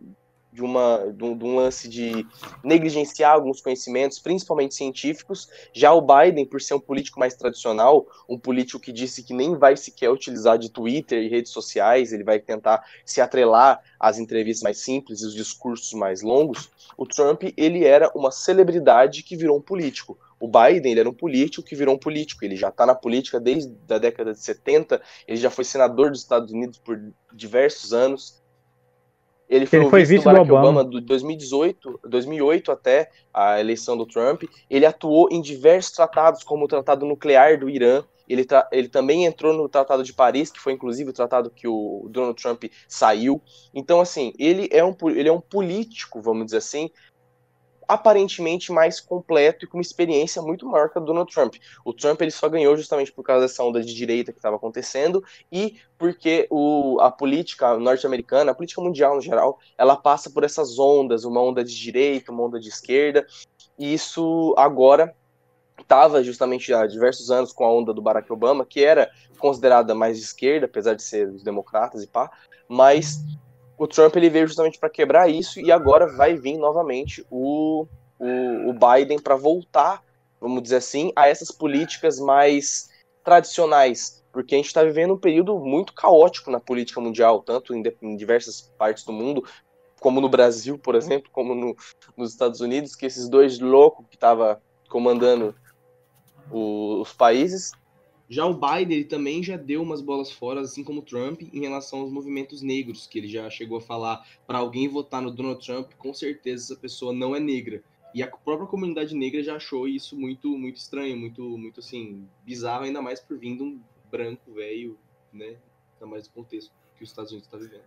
de, 0.51 0.61
uma, 0.63 1.11
de 1.13 1.23
um, 1.23 1.37
de, 1.37 1.45
um, 1.45 1.55
lance 1.55 1.87
de 1.87 2.25
negligenciar 2.63 3.33
alguns 3.33 3.61
conhecimentos, 3.61 4.19
principalmente 4.19 4.75
científicos. 4.75 5.47
Já 5.73 5.93
o 5.93 6.01
Biden, 6.01 6.45
por 6.45 6.61
ser 6.61 6.73
um 6.73 6.79
político 6.79 7.19
mais 7.19 7.35
tradicional, 7.35 8.07
um 8.27 8.37
político 8.37 8.79
que 8.79 8.91
disse 8.91 9.23
que 9.23 9.33
nem 9.33 9.57
vai 9.57 9.77
sequer 9.77 10.09
utilizar 10.09 10.57
de 10.57 10.69
Twitter 10.69 11.23
e 11.23 11.29
redes 11.29 11.51
sociais, 11.51 12.11
ele 12.11 12.23
vai 12.23 12.39
tentar 12.39 12.83
se 13.05 13.21
atrelar 13.21 13.81
às 13.99 14.17
entrevistas 14.17 14.63
mais 14.63 14.79
simples 14.79 15.21
e 15.21 15.25
os 15.25 15.33
discursos 15.33 15.93
mais 15.93 16.21
longos. 16.21 16.69
O 16.97 17.05
Trump, 17.05 17.43
ele 17.55 17.85
era 17.85 18.11
uma 18.15 18.31
celebridade 18.31 19.23
que 19.23 19.35
virou 19.35 19.57
um 19.57 19.61
político. 19.61 20.17
O 20.39 20.47
Biden 20.47 20.91
ele 20.91 21.01
era 21.01 21.09
um 21.09 21.13
político 21.13 21.67
que 21.67 21.75
virou 21.75 21.95
um 21.95 21.97
político. 21.97 22.45
Ele 22.45 22.55
já 22.55 22.69
está 22.69 22.85
na 22.85 22.95
política 22.95 23.39
desde 23.39 23.75
a 23.89 23.97
década 23.97 24.33
de 24.33 24.39
70. 24.39 25.01
Ele 25.27 25.37
já 25.37 25.49
foi 25.49 25.65
senador 25.65 26.11
dos 26.11 26.21
Estados 26.21 26.51
Unidos 26.51 26.79
por 26.79 26.99
diversos 27.33 27.91
anos. 27.91 28.38
Ele 29.49 29.65
foi, 29.65 29.79
ele 29.79 29.89
foi 29.89 30.03
vice 30.03 30.19
do 30.19 30.25
Barack 30.25 30.51
Obama. 30.51 30.81
Obama 30.81 30.89
de 30.89 31.01
2018, 31.01 32.01
2008 32.03 32.71
até 32.71 33.09
a 33.33 33.59
eleição 33.59 33.97
do 33.97 34.05
Trump. 34.05 34.43
Ele 34.69 34.85
atuou 34.85 35.27
em 35.31 35.41
diversos 35.41 35.91
tratados, 35.91 36.43
como 36.43 36.65
o 36.65 36.67
Tratado 36.67 37.05
Nuclear 37.05 37.59
do 37.59 37.67
Irã. 37.67 38.03
Ele, 38.29 38.45
ele 38.71 38.87
também 38.87 39.25
entrou 39.25 39.51
no 39.51 39.67
Tratado 39.67 40.03
de 40.03 40.13
Paris, 40.13 40.51
que 40.51 40.59
foi 40.59 40.73
inclusive 40.73 41.09
o 41.09 41.13
tratado 41.13 41.49
que 41.49 41.67
o 41.67 42.07
Donald 42.11 42.39
Trump 42.39 42.65
saiu. 42.87 43.41
Então, 43.73 43.99
assim, 43.99 44.33
ele 44.37 44.69
é 44.71 44.85
um, 44.85 44.95
ele 45.07 45.27
é 45.27 45.33
um 45.33 45.41
político, 45.41 46.21
vamos 46.21 46.45
dizer 46.45 46.57
assim, 46.57 46.91
aparentemente 47.89 48.71
mais 48.71 48.99
completo 48.99 49.65
e 49.65 49.67
com 49.67 49.79
uma 49.79 49.81
experiência 49.81 50.43
muito 50.43 50.63
maior 50.67 50.91
que 50.91 50.99
a 50.99 51.01
do 51.01 51.07
Donald 51.07 51.33
Trump. 51.33 51.55
O 51.83 51.91
Trump 51.91 52.21
ele 52.21 52.29
só 52.29 52.47
ganhou 52.47 52.77
justamente 52.77 53.11
por 53.11 53.23
causa 53.23 53.47
dessa 53.47 53.63
onda 53.63 53.81
de 53.81 53.91
direita 53.95 54.31
que 54.31 54.37
estava 54.37 54.57
acontecendo 54.57 55.23
e 55.51 55.79
porque 55.97 56.45
o, 56.51 56.99
a 57.01 57.09
política 57.09 57.75
norte-americana, 57.79 58.51
a 58.51 58.53
política 58.53 58.79
mundial 58.79 59.15
no 59.15 59.21
geral, 59.21 59.57
ela 59.75 59.97
passa 59.97 60.29
por 60.29 60.43
essas 60.43 60.77
ondas, 60.77 61.25
uma 61.25 61.41
onda 61.41 61.63
de 61.63 61.75
direita, 61.75 62.31
uma 62.31 62.43
onda 62.43 62.59
de 62.59 62.69
esquerda, 62.69 63.25
e 63.77 63.91
isso 63.91 64.53
agora 64.55 65.15
estava 65.81 66.23
justamente 66.23 66.71
há 66.71 66.85
diversos 66.85 67.31
anos 67.31 67.51
com 67.51 67.63
a 67.63 67.73
onda 67.73 67.91
do 67.91 68.03
Barack 68.03 68.31
Obama, 68.31 68.63
que 68.63 68.83
era 68.83 69.09
considerada 69.39 69.95
mais 69.95 70.19
de 70.19 70.25
esquerda, 70.25 70.67
apesar 70.67 70.93
de 70.93 71.01
ser 71.01 71.27
os 71.27 71.41
democratas 71.41 72.03
e 72.03 72.07
pá, 72.07 72.29
mas 72.67 73.23
o 73.79 73.87
Trump 73.87 74.13
ele 74.17 74.29
veio 74.29 74.45
justamente 74.45 74.77
para 74.77 74.89
quebrar 74.89 75.29
isso 75.29 75.61
e 75.61 75.71
agora 75.71 76.05
vai 76.05 76.35
vir 76.35 76.57
novamente 76.57 77.25
o, 77.31 77.87
o, 78.19 78.69
o 78.69 78.73
Biden 78.73 79.17
para 79.17 79.37
voltar, 79.37 80.03
vamos 80.39 80.61
dizer 80.61 80.75
assim, 80.75 81.13
a 81.15 81.29
essas 81.29 81.49
políticas 81.49 82.19
mais 82.19 82.89
tradicionais, 83.23 84.21
porque 84.33 84.53
a 84.53 84.57
gente 84.57 84.67
está 84.67 84.83
vivendo 84.83 85.13
um 85.13 85.17
período 85.17 85.57
muito 85.57 85.93
caótico 85.93 86.51
na 86.51 86.59
política 86.59 86.99
mundial, 86.99 87.41
tanto 87.41 87.73
em, 87.73 87.81
em 88.01 88.17
diversas 88.17 88.69
partes 88.77 89.05
do 89.05 89.13
mundo, 89.13 89.45
como 90.01 90.19
no 90.19 90.27
Brasil, 90.27 90.77
por 90.77 90.95
exemplo, 90.95 91.29
como 91.31 91.55
no, 91.55 91.73
nos 92.17 92.31
Estados 92.31 92.59
Unidos, 92.59 92.95
que 92.95 93.05
esses 93.05 93.29
dois 93.29 93.59
loucos 93.59 94.05
que 94.09 94.15
estavam 94.15 94.57
comandando 94.89 95.55
o, 96.51 96.99
os 96.99 97.13
países 97.13 97.71
já 98.29 98.45
o 98.45 98.53
Biden 98.53 98.97
ele 98.97 99.05
também 99.05 99.41
já 99.41 99.57
deu 99.57 99.81
umas 99.81 100.01
bolas 100.01 100.31
fora, 100.31 100.61
assim 100.61 100.83
como 100.83 100.99
o 100.99 101.03
Trump, 101.03 101.41
em 101.41 101.61
relação 101.61 102.01
aos 102.01 102.11
movimentos 102.11 102.61
negros, 102.61 103.07
que 103.07 103.17
ele 103.17 103.27
já 103.27 103.49
chegou 103.49 103.79
a 103.79 103.81
falar 103.81 104.23
para 104.45 104.59
alguém 104.59 104.87
votar 104.87 105.19
no 105.19 105.31
Donald 105.31 105.65
Trump, 105.65 105.93
com 105.97 106.13
certeza 106.13 106.65
essa 106.65 106.79
pessoa 106.79 107.11
não 107.11 107.35
é 107.35 107.39
negra. 107.39 107.81
E 108.13 108.21
a 108.21 108.27
própria 108.27 108.67
comunidade 108.67 109.15
negra 109.15 109.41
já 109.41 109.55
achou 109.55 109.87
isso 109.87 110.15
muito 110.15 110.55
muito 110.57 110.77
estranho, 110.77 111.17
muito 111.17 111.41
muito 111.41 111.79
assim 111.79 112.27
bizarro, 112.45 112.83
ainda 112.83 113.01
mais 113.01 113.19
por 113.19 113.37
vindo 113.37 113.63
um 113.63 113.79
branco 114.11 114.53
velho, 114.53 114.97
né? 115.33 115.57
Ainda 115.93 116.05
mais 116.07 116.27
do 116.27 116.33
contexto 116.33 116.71
que 116.95 117.03
os 117.03 117.09
Estados 117.09 117.31
Unidos 117.31 117.47
está 117.47 117.57
vivendo. 117.57 117.83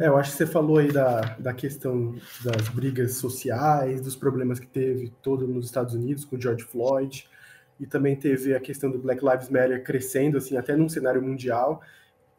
É, 0.00 0.06
eu 0.08 0.16
acho 0.16 0.30
que 0.30 0.38
você 0.38 0.46
falou 0.46 0.78
aí 0.78 0.92
da, 0.92 1.20
da 1.38 1.52
questão 1.52 2.14
das 2.44 2.68
brigas 2.68 3.16
sociais, 3.16 4.00
dos 4.00 4.14
problemas 4.14 4.60
que 4.60 4.66
teve 4.66 5.12
todo 5.22 5.46
nos 5.46 5.66
Estados 5.66 5.92
Unidos 5.94 6.24
com 6.24 6.40
George 6.40 6.64
Floyd 6.64 7.28
e 7.78 7.86
também 7.86 8.16
teve 8.16 8.54
a 8.54 8.60
questão 8.60 8.90
do 8.90 8.98
Black 8.98 9.24
Lives 9.24 9.48
Matter 9.48 9.82
crescendo, 9.82 10.38
assim, 10.38 10.56
até 10.56 10.74
num 10.76 10.88
cenário 10.88 11.22
mundial. 11.22 11.82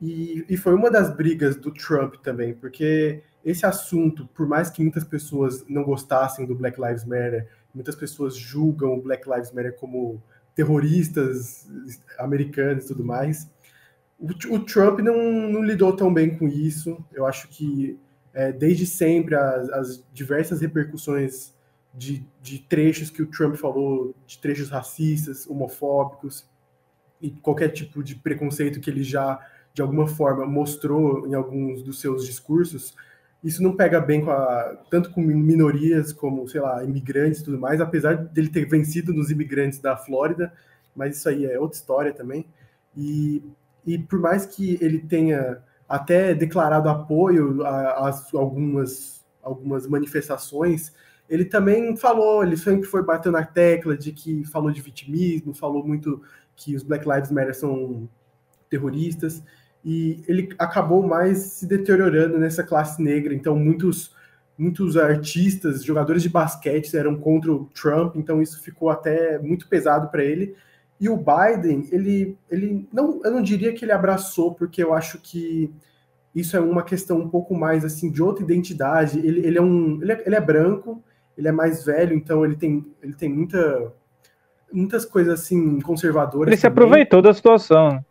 E, 0.02 0.46
e 0.48 0.58
foi 0.58 0.74
uma 0.74 0.92
das 0.92 1.16
brigas 1.16 1.56
do 1.56 1.72
Trump 1.72 2.16
também, 2.24 2.54
porque 2.54 3.22
esse 3.44 3.66
assunto, 3.66 4.28
por 4.28 4.48
mais 4.48 4.70
que 4.70 4.82
muitas 4.82 5.04
pessoas 5.04 5.66
não 5.68 5.84
gostassem 5.84 6.46
do 6.46 6.56
Black 6.56 6.80
Lives 6.80 7.06
Matter, 7.06 7.48
muitas 7.74 7.96
pessoas 7.96 8.36
julgam 8.36 8.94
o 8.94 9.02
Black 9.02 9.28
Lives 9.30 9.52
Matter 9.52 9.76
como 9.76 10.22
terroristas 10.56 11.68
americanos 12.18 12.86
e 12.86 12.88
tudo 12.88 13.04
mais, 13.04 13.50
o, 14.20 14.56
o 14.56 14.60
Trump 14.60 15.00
não, 15.00 15.16
não, 15.50 15.62
lidou 15.62 15.96
tão 15.96 16.12
bem 16.14 16.36
com 16.36 16.48
isso. 16.48 16.98
Eu 17.14 17.26
acho 17.26 17.48
que 17.50 18.00
é, 18.34 18.52
desde 18.52 18.86
sempre 18.86 19.36
as, 19.36 19.70
as 19.70 20.04
diversas 20.12 20.62
repercussões 20.62 21.54
de, 21.98 22.24
de 22.44 22.60
trechos 22.60 23.10
que 23.10 23.24
o 23.24 23.26
Trump 23.26 23.56
falou, 23.56 24.14
de 24.28 24.38
trechos 24.38 24.70
racistas, 24.70 25.48
homofóbicos 25.48 26.48
e 27.20 27.32
qualquer 27.32 27.70
tipo 27.70 28.04
de 28.04 28.16
preconceito 28.16 28.80
que 28.80 28.90
ele 28.90 29.04
já, 29.04 29.40
de 29.74 29.82
alguma 29.82 30.08
forma, 30.08 30.46
mostrou 30.46 31.28
em 31.28 31.34
alguns 31.34 31.82
dos 31.82 32.00
seus 32.00 32.24
discursos, 32.24 32.96
isso 33.44 33.64
não 33.64 33.76
pega 33.76 34.00
bem 34.00 34.24
com 34.24 34.30
a, 34.30 34.78
tanto 34.92 35.10
com 35.10 35.22
minorias 35.22 36.14
como, 36.14 36.48
sei 36.48 36.62
lá, 36.62 36.84
imigrantes 36.84 37.42
e 37.42 37.44
tudo 37.44 37.60
mais, 37.60 37.82
apesar 37.82 38.16
dele 38.16 38.50
ter 38.50 38.66
vencido 38.66 39.12
nos 39.12 39.32
imigrantes 39.32 39.80
da 39.80 39.98
Flórida, 39.98 40.54
mas 40.96 41.18
isso 41.18 41.28
aí 41.30 41.46
é 41.46 41.60
outra 41.60 41.78
história 41.78 42.14
também. 42.14 42.46
E, 42.96 43.44
e 43.86 43.98
por 43.98 44.20
mais 44.20 44.46
que 44.46 44.78
ele 44.82 45.00
tenha 45.00 45.64
até 45.90 46.36
declarado 46.36 46.90
apoio 46.90 47.64
a, 47.64 48.10
a 48.10 48.22
algumas, 48.34 49.26
algumas 49.42 49.88
manifestações, 49.88 50.94
ele 51.30 51.46
também 51.46 51.96
falou, 51.98 52.44
ele 52.44 52.56
sempre 52.56 52.88
foi 52.88 53.04
batendo 53.04 53.34
na 53.34 53.46
tecla 53.46 53.98
de 53.98 54.12
que 54.12 54.46
falou 54.46 54.72
de 54.72 54.82
vitimismo, 54.82 55.54
falou 55.54 55.86
muito 55.86 56.22
que 56.56 56.76
os 56.76 56.84
Black 56.84 57.08
Lives 57.08 57.32
Matter 57.32 57.56
são 57.56 58.10
terroristas, 58.70 59.44
e 59.84 60.22
ele 60.28 60.50
acabou 60.58 61.06
mais 61.06 61.38
se 61.38 61.66
deteriorando 61.66 62.38
nessa 62.38 62.64
classe 62.64 63.02
negra. 63.02 63.34
Então, 63.34 63.58
muitos, 63.58 64.14
muitos 64.58 64.98
artistas, 64.98 65.84
jogadores 65.84 66.24
de 66.24 66.30
basquete 66.30 66.96
eram 66.96 67.16
contra 67.16 67.52
o 67.52 67.66
Trump, 67.66 68.16
então 68.16 68.42
isso 68.42 68.62
ficou 68.62 68.90
até 68.90 69.38
muito 69.40 69.68
pesado 69.68 70.10
para 70.10 70.24
ele. 70.24 70.56
E 71.00 71.08
o 71.10 71.18
Biden, 71.18 71.88
ele, 71.92 72.38
ele 72.50 72.88
não, 72.92 73.22
eu 73.24 73.32
não 73.32 73.42
diria 73.42 73.74
que 73.74 73.86
ele 73.86 73.92
abraçou, 73.92 74.56
porque 74.56 74.84
eu 74.84 74.94
acho 74.94 75.20
que 75.20 75.72
isso 76.34 76.58
é 76.58 76.60
uma 76.60 76.84
questão 76.84 77.20
um 77.20 77.30
pouco 77.30 77.56
mais 77.56 77.86
assim 77.86 78.12
de 78.12 78.22
outra 78.22 78.44
identidade. 78.44 79.20
Ele, 79.20 79.46
ele 79.46 79.58
é 79.58 79.62
um, 79.62 80.02
ele 80.02 80.12
é, 80.12 80.24
ele 80.26 80.36
é 80.36 80.42
branco, 80.42 81.04
ele 81.38 81.48
é 81.48 81.52
mais 81.52 81.86
velho, 81.86 82.16
então 82.16 82.44
ele 82.44 82.56
tem, 82.56 82.86
ele 83.02 83.14
tem 83.14 83.30
muita, 83.30 83.94
muitas 84.74 85.06
coisas 85.06 85.40
assim 85.40 85.80
conservadoras. 85.82 86.48
Ele 86.48 86.58
se 86.60 86.68
aproveitou 86.68 87.22
da 87.22 87.34
situação. 87.34 88.04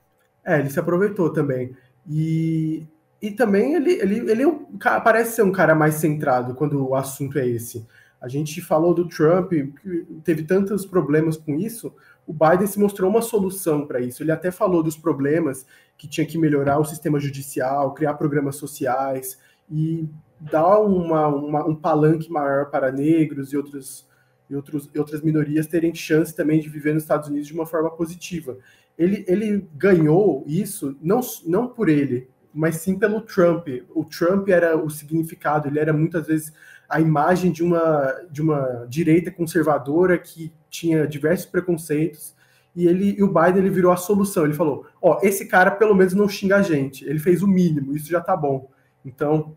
É, 0.44 0.60
ele 0.60 0.70
se 0.70 0.78
aproveitou 0.78 1.32
também. 1.32 1.74
E, 2.08 2.86
e 3.20 3.32
também 3.32 3.74
ele, 3.74 3.92
ele, 3.94 4.30
ele 4.30 4.42
é 4.42 4.46
um, 4.46 4.64
parece 5.02 5.34
ser 5.36 5.42
um 5.42 5.50
cara 5.50 5.74
mais 5.74 5.94
centrado 5.94 6.54
quando 6.54 6.86
o 6.86 6.94
assunto 6.94 7.38
é 7.38 7.46
esse. 7.46 7.84
A 8.20 8.28
gente 8.28 8.60
falou 8.60 8.94
do 8.94 9.08
Trump, 9.08 9.50
que 9.50 10.06
teve 10.24 10.44
tantos 10.44 10.86
problemas 10.86 11.36
com 11.36 11.54
isso, 11.56 11.92
o 12.26 12.32
Biden 12.32 12.66
se 12.66 12.78
mostrou 12.78 13.10
uma 13.10 13.22
solução 13.22 13.86
para 13.86 14.00
isso. 14.00 14.22
Ele 14.22 14.32
até 14.32 14.50
falou 14.50 14.82
dos 14.82 14.96
problemas 14.96 15.66
que 15.96 16.08
tinha 16.08 16.26
que 16.26 16.38
melhorar 16.38 16.78
o 16.78 16.84
sistema 16.84 17.20
judicial, 17.20 17.94
criar 17.94 18.14
programas 18.14 18.56
sociais, 18.56 19.38
e 19.70 20.08
dar 20.38 20.80
uma, 20.80 21.28
uma, 21.28 21.66
um 21.66 21.74
palanque 21.74 22.30
maior 22.30 22.70
para 22.70 22.92
negros 22.92 23.52
e, 23.52 23.56
outros, 23.56 24.06
e, 24.48 24.54
outros, 24.54 24.90
e 24.94 24.98
outras 24.98 25.22
minorias 25.22 25.66
terem 25.66 25.94
chance 25.94 26.34
também 26.34 26.60
de 26.60 26.68
viver 26.68 26.94
nos 26.94 27.02
Estados 27.02 27.28
Unidos 27.28 27.48
de 27.48 27.54
uma 27.54 27.66
forma 27.66 27.90
positiva. 27.90 28.58
Ele, 28.98 29.24
ele 29.26 29.68
ganhou 29.74 30.44
isso 30.46 30.96
não, 31.02 31.20
não 31.46 31.68
por 31.68 31.88
ele, 31.88 32.28
mas 32.52 32.76
sim 32.76 32.98
pelo 32.98 33.20
Trump. 33.20 33.68
O 33.94 34.04
Trump 34.04 34.48
era 34.48 34.76
o 34.76 34.88
significado, 34.88 35.68
ele 35.68 35.78
era 35.78 35.92
muitas 35.92 36.26
vezes 36.26 36.52
a 36.88 37.00
imagem 37.00 37.50
de 37.50 37.62
uma, 37.62 38.14
de 38.30 38.40
uma 38.40 38.86
direita 38.88 39.30
conservadora 39.30 40.16
que 40.18 40.52
tinha 40.70 41.06
diversos 41.06 41.46
preconceitos 41.46 42.34
e 42.76 42.86
ele 42.86 43.16
e 43.18 43.22
o 43.22 43.28
Biden 43.28 43.58
ele 43.58 43.70
virou 43.70 43.90
a 43.90 43.96
solução. 43.96 44.44
Ele 44.44 44.52
falou: 44.52 44.86
"Ó, 45.00 45.18
esse 45.22 45.46
cara 45.46 45.70
pelo 45.70 45.94
menos 45.94 46.12
não 46.12 46.28
xinga 46.28 46.56
a 46.56 46.62
gente. 46.62 47.04
Ele 47.06 47.18
fez 47.18 47.42
o 47.42 47.48
mínimo, 47.48 47.96
isso 47.96 48.08
já 48.08 48.20
tá 48.20 48.36
bom". 48.36 48.68
Então, 49.06 49.56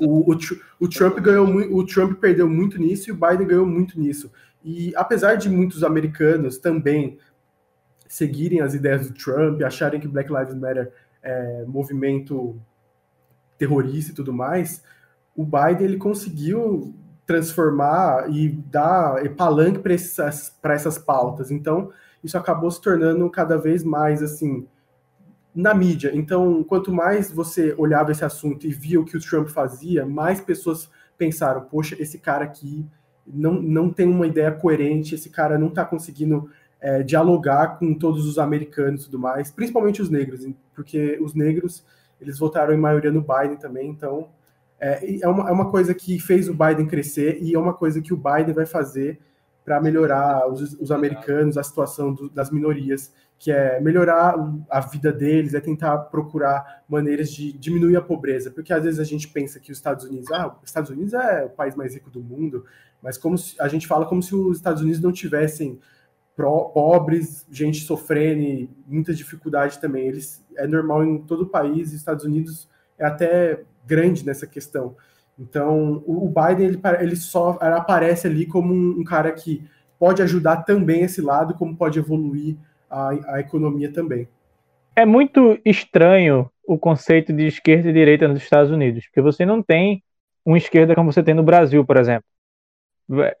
o, 0.00 0.32
o, 0.32 0.38
o, 0.80 0.88
Trump 0.88 1.18
ganhou 1.20 1.46
o 1.72 1.86
Trump 1.86 2.18
perdeu 2.18 2.48
muito 2.48 2.76
nisso 2.76 3.08
e 3.08 3.12
o 3.12 3.14
Biden 3.14 3.46
ganhou 3.46 3.64
muito 3.64 3.98
nisso. 3.98 4.32
E 4.64 4.92
apesar 4.96 5.36
de 5.36 5.48
muitos 5.48 5.84
americanos 5.84 6.58
também 6.58 7.16
seguirem 8.08 8.60
as 8.60 8.74
ideias 8.74 9.08
do 9.08 9.14
Trump, 9.14 9.62
acharem 9.62 10.00
que 10.00 10.08
Black 10.08 10.30
Lives 10.32 10.54
Matter 10.54 10.92
é 11.22 11.64
movimento 11.66 12.60
terrorista 13.56 14.10
e 14.10 14.14
tudo 14.14 14.32
mais, 14.32 14.82
o 15.36 15.44
Biden 15.44 15.84
ele 15.84 15.96
conseguiu 15.96 16.92
transformar 17.24 18.28
e 18.28 18.48
dar 18.48 19.22
palanque 19.36 19.78
para 19.78 19.94
essas, 19.94 20.52
essas 20.64 20.98
pautas. 20.98 21.52
Então, 21.52 21.92
isso 22.24 22.36
acabou 22.36 22.70
se 22.72 22.82
tornando 22.82 23.30
cada 23.30 23.56
vez 23.56 23.84
mais 23.84 24.20
assim 24.20 24.66
na 25.54 25.74
mídia. 25.74 26.10
Então, 26.14 26.62
quanto 26.64 26.92
mais 26.92 27.30
você 27.30 27.74
olhava 27.76 28.12
esse 28.12 28.24
assunto 28.24 28.66
e 28.66 28.70
via 28.70 29.00
o 29.00 29.04
que 29.04 29.16
o 29.16 29.20
Trump 29.20 29.48
fazia, 29.48 30.06
mais 30.06 30.40
pessoas 30.40 30.90
pensaram: 31.18 31.62
poxa, 31.62 31.96
esse 31.98 32.18
cara 32.18 32.44
aqui 32.44 32.86
não, 33.26 33.54
não 33.54 33.90
tem 33.90 34.08
uma 34.08 34.26
ideia 34.26 34.52
coerente, 34.52 35.14
esse 35.14 35.30
cara 35.30 35.58
não 35.58 35.68
está 35.68 35.84
conseguindo 35.84 36.50
é, 36.80 37.02
dialogar 37.02 37.78
com 37.78 37.94
todos 37.94 38.26
os 38.26 38.38
americanos 38.38 39.02
e 39.02 39.04
tudo 39.06 39.18
mais, 39.18 39.50
principalmente 39.50 40.00
os 40.00 40.08
negros, 40.08 40.46
porque 40.74 41.18
os 41.20 41.34
negros 41.34 41.84
eles 42.20 42.38
votaram 42.38 42.74
em 42.74 42.78
maioria 42.78 43.10
no 43.10 43.22
Biden 43.22 43.56
também, 43.56 43.88
então 43.88 44.28
é, 44.78 45.20
é, 45.22 45.28
uma, 45.28 45.48
é 45.48 45.52
uma 45.52 45.70
coisa 45.70 45.94
que 45.94 46.18
fez 46.18 46.48
o 46.48 46.54
Biden 46.54 46.86
crescer 46.86 47.38
e 47.42 47.54
é 47.54 47.58
uma 47.58 47.74
coisa 47.74 48.00
que 48.00 48.14
o 48.14 48.16
Biden 48.16 48.54
vai 48.54 48.66
fazer 48.66 49.20
para 49.64 49.80
melhorar 49.80 50.48
os, 50.48 50.72
os, 50.74 50.90
americanos, 50.90 51.58
a 51.58 51.62
situação 51.62 52.14
do, 52.14 52.30
das 52.30 52.50
minorias, 52.50 53.12
que 53.40 53.50
é 53.50 53.80
melhorar 53.80 54.34
a 54.68 54.80
vida 54.80 55.10
deles, 55.10 55.54
é 55.54 55.60
tentar 55.60 55.96
procurar 55.96 56.84
maneiras 56.86 57.32
de 57.32 57.52
diminuir 57.54 57.96
a 57.96 58.02
pobreza, 58.02 58.50
porque 58.50 58.70
às 58.70 58.84
vezes 58.84 59.00
a 59.00 59.04
gente 59.04 59.26
pensa 59.28 59.58
que 59.58 59.72
os 59.72 59.78
Estados 59.78 60.04
Unidos, 60.04 60.30
ah, 60.30 60.54
os 60.62 60.68
Estados 60.68 60.90
Unidos 60.90 61.14
é 61.14 61.46
o 61.46 61.48
país 61.48 61.74
mais 61.74 61.94
rico 61.94 62.10
do 62.10 62.20
mundo, 62.20 62.66
mas 63.02 63.16
como 63.16 63.38
se, 63.38 63.56
a 63.58 63.66
gente 63.66 63.86
fala 63.86 64.04
como 64.04 64.22
se 64.22 64.34
os 64.34 64.58
Estados 64.58 64.82
Unidos 64.82 65.00
não 65.00 65.10
tivessem 65.10 65.80
pobres, 66.36 67.46
gente 67.50 67.82
sofrendo, 67.82 68.68
muita 68.86 69.14
dificuldade 69.14 69.78
também. 69.78 70.06
Eles 70.06 70.44
é 70.56 70.66
normal 70.66 71.02
em 71.04 71.18
todo 71.18 71.42
o 71.42 71.48
país, 71.48 71.92
Estados 71.92 72.26
Unidos 72.26 72.68
é 72.98 73.06
até 73.06 73.62
grande 73.86 74.24
nessa 74.24 74.46
questão. 74.46 74.96
Então, 75.38 76.02
o 76.06 76.28
Biden 76.28 76.66
ele, 76.66 76.80
ele 77.00 77.16
só 77.16 77.58
aparece 77.60 78.26
ali 78.26 78.44
como 78.44 78.74
um, 78.74 79.00
um, 79.00 79.04
cara 79.04 79.32
que 79.32 79.66
pode 79.98 80.22
ajudar 80.22 80.58
também 80.64 81.02
esse 81.02 81.22
lado, 81.22 81.54
como 81.54 81.74
pode 81.74 81.98
evoluir 81.98 82.58
a, 82.90 83.34
a 83.34 83.40
economia 83.40 83.92
também. 83.92 84.28
É 84.96 85.06
muito 85.06 85.58
estranho 85.64 86.50
o 86.66 86.78
conceito 86.78 87.32
de 87.32 87.46
esquerda 87.46 87.88
e 87.88 87.92
direita 87.92 88.28
nos 88.28 88.42
Estados 88.42 88.70
Unidos, 88.70 89.04
porque 89.06 89.20
você 89.20 89.46
não 89.46 89.62
tem 89.62 90.02
uma 90.44 90.58
esquerda 90.58 90.94
como 90.94 91.12
você 91.12 91.22
tem 91.22 91.34
no 91.34 91.42
Brasil, 91.42 91.84
por 91.84 91.96
exemplo. 91.96 92.24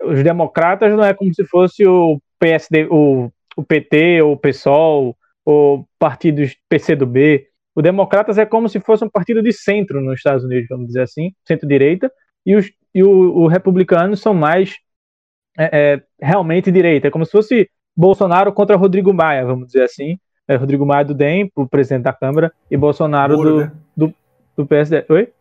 Os 0.02 0.22
democratas 0.22 0.92
não 0.92 1.04
é 1.04 1.14
como 1.14 1.32
se 1.34 1.44
fosse 1.44 1.86
o 1.86 2.20
PSD, 2.38 2.86
o, 2.90 3.30
o 3.56 3.62
PT, 3.62 4.22
ou 4.22 4.32
o 4.32 4.36
PSOL, 4.36 5.16
ou 5.44 5.86
partidos 5.98 6.56
PCdoB. 6.68 7.46
O 7.74 7.82
Democratas 7.82 8.38
é 8.38 8.44
como 8.44 8.68
se 8.68 8.80
fosse 8.80 9.04
um 9.04 9.10
partido 9.10 9.42
de 9.42 9.52
centro 9.52 10.00
nos 10.00 10.18
Estados 10.18 10.44
Unidos, 10.44 10.66
vamos 10.68 10.88
dizer 10.88 11.02
assim, 11.02 11.32
centro-direita, 11.44 12.10
e, 12.44 12.56
os, 12.56 12.70
e 12.94 13.02
o, 13.02 13.10
o 13.10 13.46
republicanos 13.46 14.20
são 14.20 14.34
mais 14.34 14.76
é, 15.58 15.70
é, 15.72 16.02
realmente 16.20 16.70
direita, 16.70 17.08
é 17.08 17.10
como 17.10 17.24
se 17.24 17.32
fosse 17.32 17.70
Bolsonaro 17.96 18.52
contra 18.52 18.76
Rodrigo 18.76 19.12
Maia, 19.12 19.44
vamos 19.44 19.66
dizer 19.66 19.82
assim. 19.82 20.18
É, 20.48 20.56
Rodrigo 20.56 20.84
Maia 20.84 21.04
do 21.04 21.14
DEM, 21.14 21.50
o 21.54 21.66
presidente 21.66 22.04
da 22.04 22.12
Câmara, 22.12 22.52
e 22.70 22.76
Bolsonaro 22.76 23.36
Moro, 23.36 23.50
do, 23.50 23.60
né? 23.60 23.72
do, 23.96 24.14
do, 24.56 24.66
PSD. 24.66 25.04
Oi? 25.08 25.32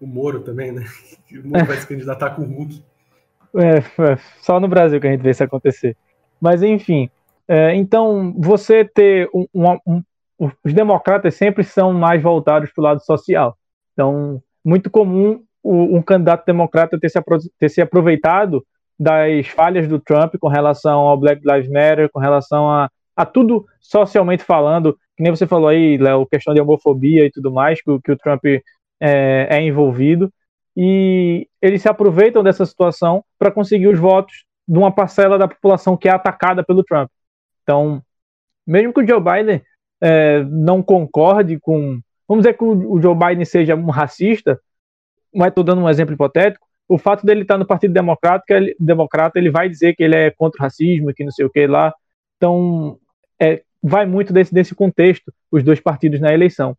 O 0.00 0.06
Moro 0.06 0.40
também, 0.40 0.72
né? 0.72 0.84
O 1.32 1.48
Moro 1.48 1.64
vai 1.64 1.78
se 1.78 1.86
candidatar 1.86 2.30
com 2.30 2.42
o 2.42 2.44
Hulk. 2.44 2.82
É, 3.56 3.78
é, 3.78 4.18
só 4.42 4.60
no 4.60 4.68
Brasil 4.68 5.00
que 5.00 5.06
a 5.06 5.10
gente 5.10 5.22
vê 5.22 5.30
isso 5.30 5.42
acontecer. 5.42 5.96
Mas, 6.38 6.62
enfim, 6.62 7.08
é, 7.48 7.74
então 7.74 8.34
você 8.36 8.84
ter 8.84 9.30
um, 9.32 9.46
um, 9.54 10.02
um, 10.38 10.50
Os 10.62 10.74
democratas 10.74 11.34
sempre 11.34 11.64
são 11.64 11.92
mais 11.92 12.22
voltados 12.22 12.70
para 12.70 12.82
o 12.82 12.84
lado 12.84 13.00
social. 13.02 13.56
Então, 13.92 14.42
muito 14.64 14.90
comum 14.90 15.42
o, 15.62 15.96
um 15.96 16.02
candidato 16.02 16.44
democrata 16.44 16.98
ter 16.98 17.08
se, 17.08 17.18
ter 17.58 17.68
se 17.68 17.80
aproveitado 17.80 18.64
das 18.98 19.48
falhas 19.48 19.88
do 19.88 19.98
Trump 19.98 20.34
com 20.38 20.48
relação 20.48 21.00
ao 21.00 21.16
Black 21.16 21.42
Lives 21.44 21.68
Matter, 21.68 22.10
com 22.10 22.20
relação 22.20 22.70
a, 22.70 22.90
a 23.16 23.26
tudo 23.26 23.66
socialmente 23.80 24.44
falando, 24.44 24.94
que 25.16 25.22
nem 25.22 25.34
você 25.34 25.46
falou 25.46 25.68
aí, 25.68 25.96
Léo, 25.98 26.26
questão 26.26 26.54
de 26.54 26.60
homofobia 26.60 27.24
e 27.24 27.30
tudo 27.30 27.52
mais, 27.52 27.82
que, 27.82 27.98
que 28.00 28.12
o 28.12 28.16
Trump 28.16 28.44
é, 28.44 28.62
é 29.00 29.62
envolvido. 29.62 30.32
E 30.76 31.46
eles 31.60 31.82
se 31.82 31.88
aproveitam 31.88 32.42
dessa 32.42 32.64
situação 32.64 33.24
para 33.38 33.50
conseguir 33.50 33.88
os 33.88 33.98
votos 33.98 34.44
de 34.66 34.78
uma 34.78 34.90
parcela 34.90 35.38
da 35.38 35.48
população 35.48 35.96
que 35.96 36.08
é 36.08 36.12
atacada 36.12 36.64
pelo 36.64 36.84
Trump. 36.84 37.10
Então, 37.62 38.02
mesmo 38.66 38.92
que 38.92 39.00
o 39.00 39.06
Joe 39.06 39.20
Biden 39.20 39.62
é, 40.00 40.42
não 40.44 40.82
concorde 40.82 41.58
com. 41.60 42.00
Vamos 42.26 42.44
dizer 42.44 42.56
que 42.56 42.64
o, 42.64 43.00
Joe 43.00 43.14
Biden 43.14 43.44
seja 43.44 43.74
um 43.74 43.90
racista, 43.90 44.58
mas 45.34 45.48
estou 45.48 45.62
dando 45.62 45.82
um 45.82 45.88
exemplo 45.88 46.14
hipotético. 46.14 46.66
O 46.88 46.98
fato 46.98 47.24
dele 47.24 47.42
estar 47.42 47.56
no 47.56 47.66
Partido 47.66 47.94
Democrata, 47.94 48.44
ele, 48.50 48.76
Democrata, 48.78 49.38
ele 49.38 49.50
vai 49.50 49.68
dizer 49.68 49.94
que 49.94 50.02
ele 50.02 50.16
é 50.16 50.30
contra 50.30 50.60
o 50.60 50.62
racismo, 50.62 51.12
que 51.14 51.24
não 51.24 51.30
sei 51.30 51.44
o 51.44 51.50
que 51.50 51.66
lá. 51.66 51.92
Então, 52.36 52.98
é, 53.40 53.62
vai 53.82 54.06
muito 54.06 54.32
desse, 54.32 54.52
desse 54.52 54.74
contexto, 54.74 55.32
os 55.50 55.62
dois 55.62 55.80
partidos 55.80 56.20
na 56.20 56.32
eleição. 56.32 56.76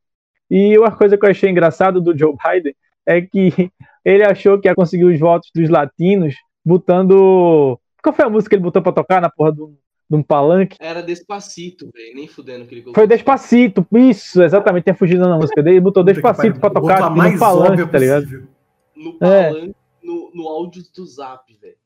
E 0.49 0.77
uma 0.77 0.91
coisa 0.91 1.17
que 1.17 1.25
eu 1.25 1.29
achei 1.29 1.49
engraçado 1.49 1.99
do 1.99 2.17
Joe 2.17 2.33
Biden 2.33 2.75
é 3.05 3.21
que 3.21 3.51
ele 4.05 4.23
achou 4.23 4.59
que 4.59 4.67
ia 4.67 4.75
conseguir 4.75 5.05
os 5.05 5.19
votos 5.19 5.49
dos 5.53 5.69
latinos 5.69 6.35
botando. 6.63 7.79
Qual 8.01 8.13
foi 8.13 8.25
a 8.25 8.29
música 8.29 8.49
que 8.49 8.55
ele 8.55 8.63
botou 8.63 8.81
pra 8.81 8.91
tocar 8.91 9.21
na 9.21 9.29
porra 9.29 9.51
do, 9.51 9.77
de 10.09 10.15
um 10.15 10.23
palanque? 10.23 10.77
Era 10.79 11.01
Despacito, 11.01 11.89
velho. 11.93 12.15
Nem 12.15 12.27
fudendo 12.27 12.65
que 12.65 12.75
ele 12.75 12.81
colocou. 12.81 13.01
Foi 13.01 13.07
Despacito, 13.07 13.85
isso, 13.91 14.43
exatamente. 14.43 14.83
Tinha 14.83 14.95
fugido 14.95 15.27
na 15.27 15.37
música 15.37 15.61
dele. 15.61 15.77
Ele 15.77 15.83
botou 15.83 16.03
Despacito 16.03 16.59
pra 16.59 16.69
tocar 16.69 17.09
no 17.09 17.39
palanque, 17.39 17.87
tá 17.87 17.99
ligado? 17.99 18.47
No 18.95 19.17
é. 19.21 19.49
palanque, 19.49 19.69
é. 19.69 19.82
No, 20.03 20.31
no 20.33 20.47
áudio 20.47 20.83
do 20.95 21.05
zap, 21.05 21.53
velho. 21.55 21.77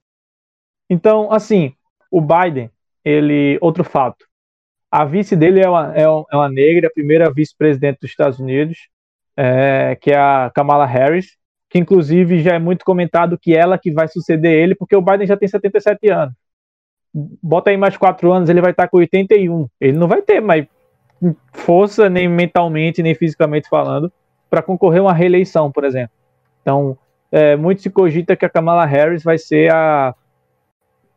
Então, 0.89 1.31
assim, 1.31 1.73
o 2.11 2.21
Biden, 2.21 2.71
ele. 3.03 3.57
Outro 3.61 3.83
fato. 3.83 4.25
A 4.89 5.03
vice 5.03 5.35
dele 5.35 5.61
é 5.61 5.69
uma, 5.69 5.93
é 5.93 6.07
uma 6.07 6.49
negra, 6.49 6.87
a 6.87 6.91
primeira 6.91 7.31
vice-presidente 7.31 7.99
dos 7.99 8.09
Estados 8.09 8.39
Unidos, 8.39 8.87
é, 9.35 9.97
que 9.99 10.11
é 10.11 10.17
a 10.17 10.49
Kamala 10.53 10.85
Harris 10.85 11.37
que 11.69 11.77
inclusive 11.77 12.41
já 12.41 12.53
é 12.55 12.59
muito 12.59 12.85
comentado 12.85 13.37
que 13.37 13.55
ela 13.55 13.77
que 13.77 13.91
vai 13.91 14.07
suceder 14.07 14.51
ele, 14.51 14.75
porque 14.75 14.95
o 14.95 15.01
Biden 15.01 15.27
já 15.27 15.35
tem 15.35 15.47
77 15.47 16.09
anos. 16.09 16.33
Bota 17.13 17.69
aí 17.69 17.77
mais 17.77 17.97
quatro 17.97 18.31
anos, 18.31 18.49
ele 18.49 18.61
vai 18.61 18.71
estar 18.71 18.87
com 18.87 18.97
81. 18.97 19.67
Ele 19.79 19.97
não 19.97 20.07
vai 20.07 20.21
ter 20.21 20.39
mais 20.39 20.67
força, 21.51 22.09
nem 22.09 22.27
mentalmente, 22.27 23.01
nem 23.01 23.15
fisicamente 23.15 23.67
falando, 23.67 24.11
para 24.49 24.61
concorrer 24.61 24.99
a 24.99 25.05
uma 25.05 25.13
reeleição, 25.13 25.71
por 25.71 25.83
exemplo. 25.83 26.15
Então, 26.61 26.97
é, 27.31 27.55
muito 27.55 27.81
se 27.81 27.89
cogita 27.89 28.35
que 28.35 28.45
a 28.45 28.49
Kamala 28.49 28.85
Harris 28.85 29.23
vai 29.23 29.37
ser 29.37 29.73
a 29.73 30.13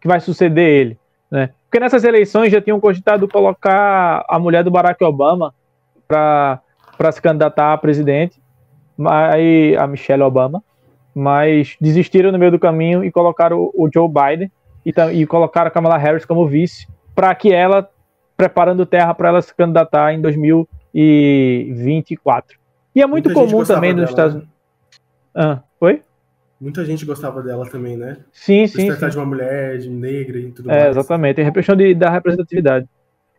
que 0.00 0.08
vai 0.08 0.18
suceder 0.18 0.66
ele, 0.66 0.98
né? 1.30 1.50
Porque 1.70 1.78
nessas 1.78 2.02
eleições 2.02 2.50
já 2.50 2.60
tinham 2.60 2.80
cogitado 2.80 3.28
colocar 3.28 4.24
a 4.28 4.38
mulher 4.38 4.64
do 4.64 4.70
Barack 4.70 5.04
Obama 5.04 5.54
para 6.08 6.60
se 7.12 7.22
candidatar 7.22 7.74
a 7.74 7.78
presidente, 7.78 8.42
mas, 8.96 9.76
a 9.78 9.86
Michelle 9.86 10.24
Obama, 10.24 10.64
mas 11.14 11.76
desistiram 11.80 12.32
no 12.32 12.38
meio 12.38 12.50
do 12.50 12.58
caminho 12.58 13.04
e 13.04 13.12
colocaram 13.12 13.70
o, 13.72 13.88
Joe 13.92 14.08
Biden 14.08 14.50
e, 14.84 14.92
e 15.20 15.26
colocaram 15.26 15.68
a 15.68 15.70
Kamala 15.70 15.96
Harris 15.96 16.24
como 16.24 16.44
vice, 16.46 16.88
para 17.14 17.32
que 17.36 17.52
ela, 17.52 17.88
preparando 18.36 18.84
terra 18.84 19.14
para 19.14 19.28
ela 19.28 19.40
se 19.40 19.54
candidatar 19.54 20.12
em 20.12 20.20
2024. 20.20 22.58
E 22.94 23.00
é 23.00 23.06
muito 23.06 23.30
Muita 23.30 23.40
comum 23.40 23.64
também 23.64 23.94
nos 23.94 24.10
Estados 24.10 24.34
Unidos. 24.34 24.50
Né? 24.50 24.56
Ah, 25.34 25.60
oi? 25.80 26.02
Muita 26.60 26.84
gente 26.84 27.06
gostava 27.06 27.42
dela 27.42 27.68
também, 27.70 27.96
né? 27.96 28.18
Sim, 28.32 28.66
sim. 28.66 28.92
Se 28.92 29.08
de 29.08 29.16
uma 29.16 29.24
mulher, 29.24 29.78
de 29.78 29.88
negra 29.88 30.38
e 30.38 30.50
tudo 30.52 30.70
é, 30.70 30.74
mais. 30.74 30.96
Exatamente, 30.96 31.40
a 31.40 31.50
questão 31.50 31.74
de, 31.74 31.94
da 31.94 32.10
representatividade. 32.10 32.86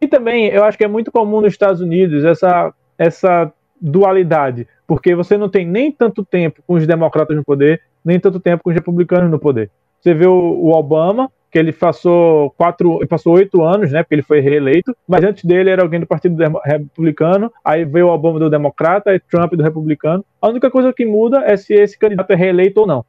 E 0.02 0.08
também, 0.08 0.48
eu 0.48 0.64
acho 0.64 0.78
que 0.78 0.84
é 0.84 0.88
muito 0.88 1.12
comum 1.12 1.42
nos 1.42 1.54
Estados 1.54 1.82
Unidos 1.82 2.24
essa, 2.24 2.74
essa 2.98 3.54
dualidade 3.80 4.68
porque 4.92 5.16
você 5.16 5.38
não 5.38 5.48
tem 5.48 5.66
nem 5.66 5.90
tanto 5.90 6.26
tempo 6.26 6.62
com 6.68 6.74
os 6.74 6.86
democratas 6.86 7.34
no 7.34 7.46
poder, 7.46 7.82
nem 8.04 8.20
tanto 8.20 8.42
tempo 8.42 8.62
com 8.62 8.72
os 8.72 8.76
republicanos 8.76 9.32
no 9.32 9.40
poder. 9.40 9.72
Você 10.02 10.14
vê 10.14 10.28
o, 10.28 10.34
o 10.34 10.74
Obama, 10.74 11.32
que 11.52 11.60
ele 11.60 11.74
passou 11.74 12.52
quatro, 12.52 13.06
passou 13.08 13.34
oito 13.34 13.62
anos, 13.62 13.92
né? 13.92 14.02
Porque 14.04 14.16
ele 14.16 14.22
foi 14.22 14.40
reeleito, 14.40 14.96
mas 15.08 15.24
antes 15.24 15.44
dele 15.44 15.70
era 15.70 15.82
alguém 15.82 16.00
do 16.00 16.08
Partido 16.08 16.38
Republicano, 16.64 17.52
aí 17.64 17.84
veio 17.84 18.08
o 18.08 18.10
Obama 18.10 18.40
do 18.40 18.50
Democrata 18.50 19.14
e 19.14 19.20
Trump 19.20 19.54
do 19.54 19.64
Republicano. 19.64 20.24
A 20.42 20.48
única 20.48 20.72
coisa 20.72 20.94
que 20.94 21.06
muda 21.06 21.44
é 21.46 21.58
se 21.58 21.74
esse 21.74 22.00
candidato 22.00 22.32
é 22.32 22.36
reeleito 22.36 22.82
ou 22.82 22.88
não. 22.88 23.06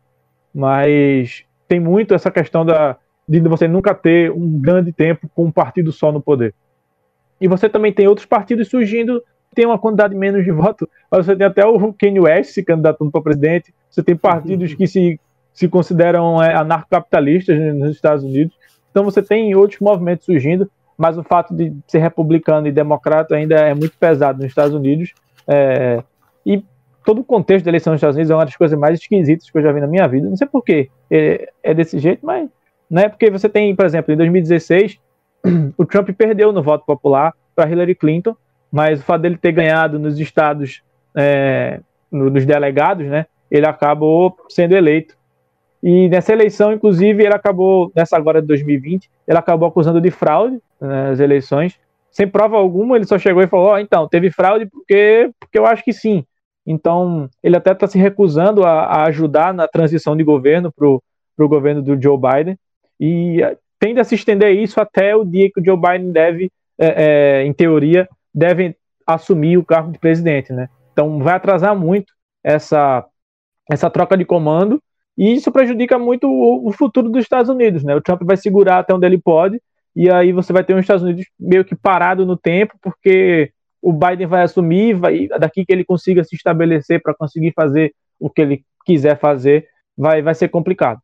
Mas 0.53 1.45
tem 1.69 1.79
muito 1.79 2.15
essa 2.15 2.31
questão 2.31 2.67
da, 2.67 2.97
de 3.29 3.41
você 3.41 3.69
nunca 3.69 3.95
ter 3.95 4.31
um 4.33 4.61
grande 4.61 4.93
tempo 4.93 5.31
com 5.35 5.45
um 5.45 5.53
partido 5.53 5.93
só 5.93 6.11
no 6.11 6.21
poder. 6.21 6.53
E 7.41 7.47
você 7.47 7.69
também 7.69 7.93
tem 7.93 8.09
outros 8.09 8.27
partidos 8.27 8.69
surgindo 8.69 9.23
tem 9.55 9.67
uma 9.67 9.79
quantidade 9.79 10.15
menos 10.15 10.45
de 10.45 10.51
votos. 10.53 10.89
Você 11.11 11.37
tem 11.37 11.47
até 11.47 11.65
o 11.65 11.93
Kanye 11.93 12.21
West 12.21 12.53
se 12.53 12.65
candidatando 12.65 13.11
para 13.11 13.23
presidente. 13.23 13.73
Você 13.91 14.03
tem 14.03 14.17
partidos 14.17 14.73
que 14.75 14.87
se, 14.87 15.21
se 15.53 15.69
consideram 15.69 16.43
é, 16.43 16.55
anarcocapitalistas 16.55 17.59
nos 17.75 17.95
Estados 17.95 18.25
Unidos. 18.25 18.55
Então 18.91 19.05
você 19.05 19.23
tem 19.23 19.55
outros 19.55 19.81
movimentos 19.81 20.25
surgindo. 20.25 20.71
mas 20.97 21.19
o 21.19 21.23
fato 21.25 21.55
de 21.55 21.73
ser 21.87 21.99
republicano 21.99 22.67
e 22.67 22.73
democrata 22.73 23.35
ainda 23.35 23.57
é 23.57 23.75
muito 23.75 23.97
pesado 23.99 24.39
nos 24.39 24.47
Estados 24.47 24.75
Unidos. 24.75 25.13
É, 25.49 26.03
e 26.45 26.63
todo 27.05 27.21
o 27.21 27.25
contexto 27.25 27.65
da 27.65 27.71
eleição 27.71 27.93
nos 27.93 27.99
Estados 27.99 28.17
Unidos 28.17 28.31
é 28.31 28.35
uma 28.35 28.45
das 28.45 28.57
coisas 28.57 28.79
mais 28.79 29.01
esquisitas 29.01 29.51
que 29.51 29.59
eu 29.59 29.63
já 29.63 29.73
vi 29.73 29.81
na 29.81 29.87
minha 29.87 30.07
vida. 30.07 30.29
Não 30.29 30.37
sei 30.37 30.47
por 30.47 30.63
que 30.63 30.91
é, 31.11 31.49
é, 31.63 31.75
desse 31.75 31.99
jeito, 31.99 32.25
mas 32.25 32.49
não 32.89 33.03
é 33.03 33.09
porque 33.09 33.31
você 33.31 33.49
tem, 33.49 33.75
por 33.75 33.87
exemplo, 33.87 34.13
em 34.13 34.17
2016, 34.17 34.99
o 35.77 35.85
Trump 35.85 36.11
perdeu 36.11 36.53
no 36.53 36.63
voto 36.63 36.85
popular 36.85 37.33
para 37.55 37.71
Hillary 37.71 37.95
Clinton, 37.95 38.37
mas 38.71 39.01
o 39.01 39.03
fato 39.03 39.23
dele 39.23 39.37
ter 39.37 39.53
ganhado 39.53 39.99
nos 39.99 40.19
estados, 40.19 40.83
é, 41.17 41.81
no, 42.11 42.31
nos 42.31 42.47
delegados, 42.47 43.07
né, 43.07 43.27
ele 43.51 43.67
acabou 43.67 44.37
sendo 44.49 44.75
eleito. 44.75 45.15
E 45.83 46.09
nessa 46.09 46.33
eleição, 46.33 46.73
inclusive, 46.73 47.25
ele 47.25 47.35
acabou, 47.35 47.91
nessa 47.95 48.17
agora 48.17 48.41
de 48.41 48.47
2020, 48.47 49.11
ele 49.27 49.39
acabou 49.39 49.69
acusando 49.69 50.01
de 50.01 50.11
fraude 50.11 50.61
né, 50.81 51.11
nas 51.11 51.19
eleições, 51.19 51.79
sem 52.13 52.29
prova 52.29 52.57
alguma, 52.57 52.97
ele 52.97 53.07
só 53.07 53.19
chegou 53.19 53.43
e 53.43 53.49
falou: 53.49 53.69
Ó, 53.69 53.75
oh, 53.75 53.79
então, 53.79 54.07
teve 54.07 54.31
fraude 54.31 54.67
porque, 54.67 55.31
porque 55.41 55.59
eu 55.59 55.67
acho 55.67 55.83
que 55.83 55.93
sim. 55.93 56.25
Então, 56.65 57.29
ele 57.43 57.57
até 57.57 57.73
está 57.73 57.89
se 57.89 57.99
recusando 57.99 58.65
a, 58.65 58.85
a, 58.85 59.07
ajudar 59.07 59.53
na 59.53 59.67
transição 59.67 60.17
de 60.17 60.23
governo 60.23 60.71
para 60.71 60.87
o 60.87 61.49
governo 61.49 61.83
do 61.83 62.01
Joe 62.01 62.17
Biden 62.17 62.57
e 63.01 63.43
eh, 63.43 63.57
tende 63.81 63.99
a 63.99 64.05
se 64.05 64.15
estender 64.15 64.53
isso 64.55 64.81
até 64.81 65.17
o 65.17 65.25
dia 65.25 65.51
que 65.53 65.61
o 65.61 65.65
Joe 65.65 65.77
Biden 65.77 66.13
deve, 66.13 66.53
é, 66.79 67.41
é, 67.41 67.45
em 67.45 67.53
teoria, 67.53 68.09
deve 68.33 68.77
assumir 69.05 69.57
o 69.59 69.65
cargo 69.65 69.91
de 69.91 69.99
presidente, 69.99 70.53
né? 70.53 70.69
Então, 70.93 71.19
vai 71.19 71.35
atrasar 71.35 71.75
muito 71.75 72.13
essa, 72.45 73.05
essa 73.69 73.91
troca 73.91 74.17
de 74.17 74.25
comando 74.25 74.81
e 75.17 75.35
isso 75.35 75.53
prejudica 75.53 75.99
muito 75.99 76.27
o, 76.27 76.69
o 76.69 76.73
futuro 76.73 77.09
dos 77.09 77.23
Estados 77.23 77.51
Unidos, 77.51 77.85
né? 77.85 77.95
O 77.95 78.01
Trump 78.01 78.23
vai 78.23 78.37
segurar 78.37 78.79
até 78.79 78.95
onde 78.95 79.07
ele 79.07 79.19
pode 79.19 79.61
e 79.95 80.11
aí 80.11 80.33
você 80.33 80.53
vai 80.53 80.65
ter 80.65 80.75
os 80.75 80.81
Estados 80.81 81.03
Unidos 81.03 81.27
meio 81.39 81.65
que 81.65 81.77
parado 81.77 82.25
no 82.25 82.37
tempo, 82.37 82.79
porque 82.81 83.53
o 83.81 83.93
Biden 83.93 84.27
vai 84.27 84.43
assumir, 84.43 84.95
vai, 84.95 85.29
daqui 85.29 85.65
que 85.65 85.73
ele 85.73 85.85
consiga 85.85 86.25
se 86.25 86.35
estabelecer 86.35 87.03
para 87.03 87.15
conseguir 87.15 87.53
fazer 87.53 87.95
o 88.19 88.31
que 88.31 88.41
ele 88.41 88.65
quiser 88.87 89.19
fazer, 89.19 89.69
vai, 89.97 90.23
vai 90.23 90.35
ser 90.35 90.49
complicado. 90.49 91.01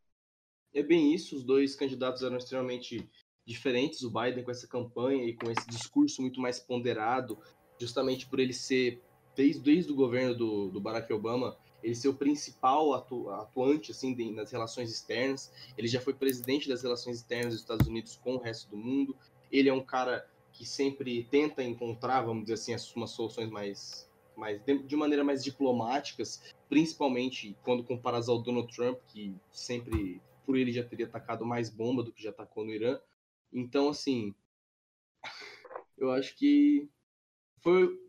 É 0.74 0.82
bem 0.82 1.12
isso, 1.12 1.36
os 1.36 1.44
dois 1.44 1.74
candidatos 1.74 2.22
eram 2.22 2.36
extremamente 2.36 3.08
diferentes, 3.44 4.02
o 4.02 4.10
Biden 4.10 4.44
com 4.44 4.50
essa 4.50 4.68
campanha 4.68 5.24
e 5.24 5.34
com 5.34 5.50
esse 5.50 5.66
discurso 5.68 6.22
muito 6.22 6.40
mais 6.40 6.58
ponderado, 6.58 7.38
justamente 7.80 8.26
por 8.26 8.38
ele 8.38 8.52
ser, 8.52 9.02
desde, 9.34 9.60
desde 9.60 9.92
o 9.92 9.96
governo 9.96 10.34
do, 10.34 10.68
do 10.68 10.80
Barack 10.80 11.12
Obama, 11.12 11.56
ele 11.82 11.94
ser 11.94 12.08
o 12.08 12.14
principal 12.14 12.94
atu, 12.94 13.30
atuante 13.30 13.92
assim 13.92 14.14
de, 14.14 14.30
nas 14.32 14.50
relações 14.50 14.90
externas. 14.90 15.52
Ele 15.76 15.88
já 15.88 16.00
foi 16.00 16.14
presidente 16.14 16.68
das 16.68 16.82
relações 16.82 17.16
externas 17.16 17.52
dos 17.52 17.62
Estados 17.62 17.86
Unidos 17.86 18.16
com 18.16 18.34
o 18.34 18.38
resto 18.38 18.68
do 18.70 18.76
mundo. 18.76 19.16
Ele 19.50 19.68
é 19.68 19.72
um 19.72 19.84
cara 19.84 20.28
que 20.52 20.66
sempre 20.66 21.24
tenta 21.30 21.62
encontrar, 21.62 22.22
vamos 22.22 22.44
dizer 22.44 22.54
assim, 22.54 22.74
umas 22.96 23.10
soluções 23.10 23.48
mais, 23.48 24.10
mais 24.36 24.60
de 24.64 24.96
maneira 24.96 25.22
mais 25.22 25.44
diplomáticas, 25.44 26.42
principalmente 26.68 27.56
quando 27.62 27.84
comparadas 27.84 28.28
ao 28.28 28.42
Donald 28.42 28.74
Trump, 28.74 28.98
que 29.06 29.34
sempre 29.52 30.20
por 30.44 30.56
ele 30.56 30.72
já 30.72 30.82
teria 30.82 31.06
atacado 31.06 31.44
mais 31.44 31.70
bomba 31.70 32.02
do 32.02 32.12
que 32.12 32.22
já 32.22 32.30
atacou 32.30 32.64
no 32.64 32.72
Irã. 32.72 32.98
Então, 33.52 33.88
assim, 33.88 34.34
eu 35.96 36.10
acho 36.10 36.34
que 36.36 36.88
foi 37.60 38.07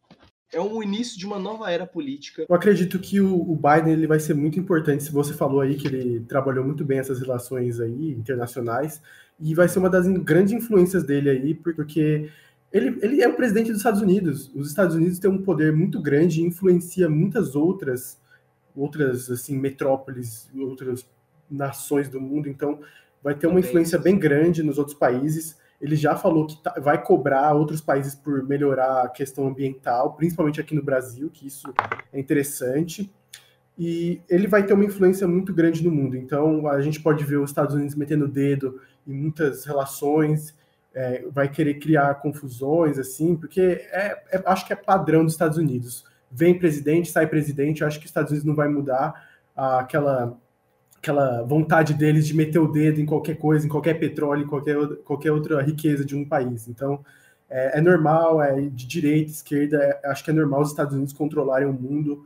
é 0.51 0.59
um 0.59 0.81
início 0.81 1.17
de 1.17 1.25
uma 1.25 1.37
nova 1.37 1.71
era 1.71 1.85
política. 1.85 2.45
Eu 2.47 2.55
acredito 2.55 2.99
que 2.99 3.21
o, 3.21 3.35
o, 3.35 3.55
Biden 3.55 3.93
ele 3.93 4.07
vai 4.07 4.19
ser 4.19 4.33
muito 4.33 4.59
importante. 4.59 5.03
Se 5.03 5.11
você 5.11 5.33
falou 5.33 5.61
aí 5.61 5.75
que 5.75 5.87
ele 5.87 6.21
trabalhou 6.21 6.65
muito 6.65 6.83
bem 6.83 6.99
essas 6.99 7.19
relações 7.19 7.79
aí 7.79 8.11
internacionais 8.11 9.01
e 9.39 9.53
vai 9.53 9.67
ser 9.67 9.79
uma 9.79 9.89
das 9.89 10.07
grandes 10.07 10.53
influências 10.53 11.03
dele 11.03 11.29
aí, 11.29 11.53
porque 11.53 12.29
ele, 12.73 12.97
ele 13.01 13.21
é 13.21 13.27
o 13.27 13.35
presidente 13.35 13.67
dos 13.67 13.77
Estados 13.77 14.01
Unidos. 14.01 14.51
Os 14.55 14.67
Estados 14.67 14.95
Unidos 14.95 15.19
têm 15.19 15.29
um 15.29 15.43
poder 15.43 15.71
muito 15.71 16.01
grande 16.01 16.41
e 16.41 16.45
influencia 16.45 17.07
muitas 17.09 17.55
outras 17.55 18.17
outras 18.75 19.29
assim 19.29 19.57
metrópoles, 19.57 20.49
outras 20.55 21.05
nações 21.49 22.07
do 22.07 22.21
mundo. 22.21 22.47
Então, 22.47 22.79
vai 23.21 23.35
ter 23.35 23.47
uma 23.47 23.59
influência 23.59 23.97
bem 23.97 24.17
grande 24.17 24.63
nos 24.63 24.77
outros 24.77 24.97
países 24.97 25.57
ele 25.81 25.95
já 25.95 26.15
falou 26.15 26.45
que 26.45 26.61
tá, 26.61 26.75
vai 26.79 27.01
cobrar 27.01 27.53
outros 27.53 27.81
países 27.81 28.13
por 28.13 28.43
melhorar 28.43 29.03
a 29.03 29.09
questão 29.09 29.47
ambiental, 29.47 30.13
principalmente 30.13 30.59
aqui 30.59 30.75
no 30.75 30.83
Brasil, 30.83 31.29
que 31.29 31.47
isso 31.47 31.73
é 32.11 32.19
interessante. 32.19 33.13
E 33.77 34.21
ele 34.29 34.45
vai 34.45 34.65
ter 34.65 34.73
uma 34.73 34.83
influência 34.83 35.25
muito 35.25 35.53
grande 35.53 35.81
no 35.81 35.89
mundo. 35.89 36.17
Então, 36.17 36.67
a 36.67 36.81
gente 36.81 37.01
pode 37.01 37.23
ver 37.23 37.37
os 37.37 37.49
Estados 37.49 37.73
Unidos 37.73 37.95
metendo 37.95 38.25
o 38.25 38.27
dedo 38.27 38.81
em 39.07 39.13
muitas 39.13 39.63
relações, 39.63 40.53
é, 40.93 41.23
vai 41.31 41.47
querer 41.47 41.75
criar 41.75 42.15
confusões, 42.15 42.99
assim, 42.99 43.35
porque 43.35 43.61
é, 43.61 44.21
é, 44.31 44.43
acho 44.45 44.67
que 44.67 44.73
é 44.73 44.75
padrão 44.75 45.23
dos 45.23 45.33
Estados 45.33 45.57
Unidos. 45.57 46.03
Vem 46.29 46.59
presidente, 46.59 47.09
sai 47.09 47.25
presidente, 47.25 47.83
acho 47.83 47.99
que 47.99 48.05
os 48.05 48.09
Estados 48.09 48.31
Unidos 48.31 48.45
não 48.45 48.55
vai 48.55 48.67
mudar 48.67 49.29
aquela 49.55 50.37
aquela 50.99 51.41
vontade 51.43 51.93
deles 51.93 52.27
de 52.27 52.35
meter 52.35 52.59
o 52.59 52.67
dedo 52.67 52.99
em 52.99 53.05
qualquer 53.05 53.35
coisa, 53.37 53.65
em 53.65 53.69
qualquer 53.69 53.95
petróleo, 53.95 54.43
em 54.43 54.47
qualquer, 54.47 54.75
qualquer 55.05 55.31
outra 55.31 55.61
riqueza 55.61 56.03
de 56.03 56.15
um 56.15 56.25
país. 56.25 56.67
Então, 56.67 57.03
é, 57.49 57.79
é 57.79 57.81
normal, 57.81 58.41
é 58.41 58.61
de 58.61 58.85
direita, 58.85 59.31
esquerda, 59.31 59.77
é, 59.77 60.09
acho 60.09 60.23
que 60.23 60.29
é 60.29 60.33
normal 60.33 60.61
os 60.61 60.69
Estados 60.69 60.93
Unidos 60.93 61.13
controlarem 61.13 61.67
o 61.67 61.73
mundo. 61.73 62.25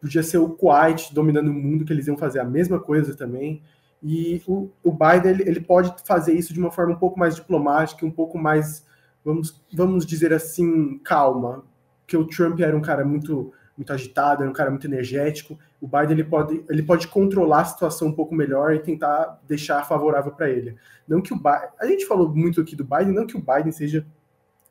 Podia 0.00 0.22
ser 0.22 0.38
o 0.38 0.48
Kuwait 0.48 1.12
dominando 1.14 1.48
o 1.48 1.52
mundo, 1.52 1.84
que 1.84 1.92
eles 1.92 2.06
iam 2.06 2.16
fazer 2.16 2.40
a 2.40 2.44
mesma 2.44 2.80
coisa 2.80 3.14
também. 3.14 3.62
E 4.02 4.42
o, 4.46 4.70
o 4.82 4.90
Biden, 4.90 5.30
ele, 5.30 5.42
ele 5.48 5.60
pode 5.60 5.94
fazer 6.04 6.32
isso 6.32 6.52
de 6.52 6.60
uma 6.60 6.70
forma 6.70 6.94
um 6.94 6.98
pouco 6.98 7.18
mais 7.18 7.36
diplomática, 7.36 8.04
um 8.06 8.10
pouco 8.10 8.38
mais, 8.38 8.86
vamos, 9.22 9.62
vamos 9.72 10.06
dizer 10.06 10.32
assim, 10.32 10.98
calma. 11.04 11.62
Porque 12.00 12.16
o 12.16 12.26
Trump 12.26 12.60
era 12.60 12.76
um 12.76 12.82
cara 12.82 13.04
muito 13.04 13.52
muito 13.76 13.92
agitado, 13.92 14.44
é 14.44 14.48
um 14.48 14.52
cara 14.52 14.70
muito 14.70 14.86
energético. 14.86 15.58
O 15.80 15.86
Biden 15.86 16.12
ele 16.12 16.24
pode, 16.24 16.64
ele 16.68 16.82
pode 16.82 17.08
controlar 17.08 17.62
a 17.62 17.64
situação 17.64 18.08
um 18.08 18.12
pouco 18.12 18.34
melhor 18.34 18.74
e 18.74 18.78
tentar 18.78 19.40
deixar 19.48 19.84
favorável 19.84 20.32
para 20.32 20.48
ele. 20.48 20.76
Não 21.06 21.20
que 21.20 21.32
o 21.32 21.36
Biden, 21.36 21.68
a 21.80 21.86
gente 21.86 22.06
falou 22.06 22.28
muito 22.28 22.60
aqui 22.60 22.76
do 22.76 22.84
Biden, 22.84 23.12
não 23.12 23.26
que 23.26 23.36
o 23.36 23.42
Biden 23.42 23.72
seja 23.72 24.06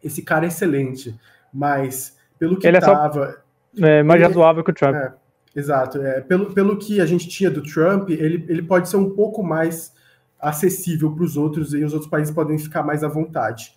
esse 0.04 0.22
cara 0.22 0.46
excelente, 0.46 1.18
mas 1.54 2.18
pelo 2.40 2.58
que 2.58 2.68
estava. 2.68 3.42
É, 3.78 4.00
é, 4.00 4.04
mais 4.04 4.20
ele, 4.20 4.28
razoável 4.28 4.64
que 4.64 4.72
o 4.72 4.74
Trump. 4.74 4.96
É, 4.96 5.14
exato. 5.56 6.02
É, 6.02 6.22
pelo, 6.22 6.54
pelo 6.54 6.78
que 6.78 7.00
a 7.00 7.06
gente 7.06 7.28
tinha 7.28 7.50
do 7.50 7.62
Trump, 7.62 8.10
ele, 8.10 8.46
ele 8.48 8.62
pode 8.62 8.90
ser 8.90 8.98
um 8.98 9.10
pouco 9.12 9.44
mais 9.44 9.94
acessível 10.40 11.14
para 11.14 11.24
os 11.24 11.38
outros 11.38 11.74
e 11.74 11.84
os 11.84 11.94
outros 11.94 12.10
países 12.10 12.34
podem 12.34 12.58
ficar 12.58 12.84
mais 12.84 13.04
à 13.04 13.08
vontade. 13.08 13.74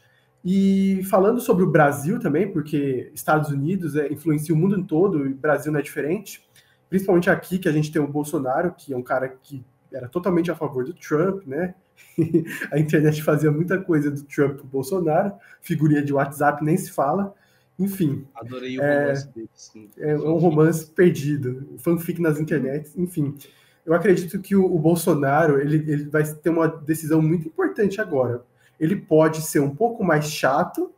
E 0.48 1.02
falando 1.10 1.40
sobre 1.40 1.64
o 1.64 1.66
Brasil 1.68 2.20
também, 2.20 2.48
porque 2.48 3.10
Estados 3.12 3.50
Unidos 3.50 3.96
é, 3.96 4.12
influencia 4.12 4.54
o 4.54 4.56
mundo 4.56 4.80
todo 4.84 5.26
e 5.26 5.32
o 5.32 5.34
Brasil 5.34 5.72
não 5.72 5.80
é 5.80 5.82
diferente, 5.82 6.48
principalmente 6.88 7.28
aqui 7.28 7.58
que 7.58 7.68
a 7.68 7.72
gente 7.72 7.90
tem 7.90 8.00
o 8.00 8.06
Bolsonaro, 8.06 8.72
que 8.78 8.92
é 8.92 8.96
um 8.96 9.02
cara 9.02 9.28
que 9.28 9.64
era 9.92 10.08
totalmente 10.08 10.48
a 10.48 10.54
favor 10.54 10.84
do 10.84 10.94
Trump, 10.94 11.44
né? 11.44 11.74
a 12.70 12.78
internet 12.78 13.24
fazia 13.24 13.50
muita 13.50 13.76
coisa 13.80 14.08
do 14.08 14.22
Trump 14.22 14.58
pro 14.58 14.66
Bolsonaro, 14.66 15.32
figurinha 15.60 16.00
de 16.00 16.12
WhatsApp 16.12 16.64
nem 16.64 16.76
se 16.76 16.92
fala. 16.92 17.34
Enfim. 17.76 18.24
Adorei 18.32 18.78
o 18.78 18.82
é, 18.82 19.02
romance 19.02 19.90
é, 19.98 20.10
É 20.12 20.16
um 20.16 20.38
romance 20.38 20.86
perdido, 20.86 21.76
fanfic 21.78 22.22
nas 22.22 22.38
internets, 22.38 22.96
enfim. 22.96 23.36
Eu 23.84 23.94
acredito 23.94 24.38
que 24.38 24.54
o, 24.54 24.64
o 24.64 24.78
Bolsonaro 24.78 25.60
ele, 25.60 25.78
ele 25.90 26.04
vai 26.04 26.22
ter 26.22 26.50
uma 26.50 26.68
decisão 26.68 27.20
muito 27.20 27.48
importante 27.48 28.00
agora 28.00 28.44
ele 28.78 28.96
pode 28.96 29.42
ser 29.42 29.60
um 29.60 29.74
pouco 29.74 30.04
mais 30.04 30.30
chato 30.30 30.92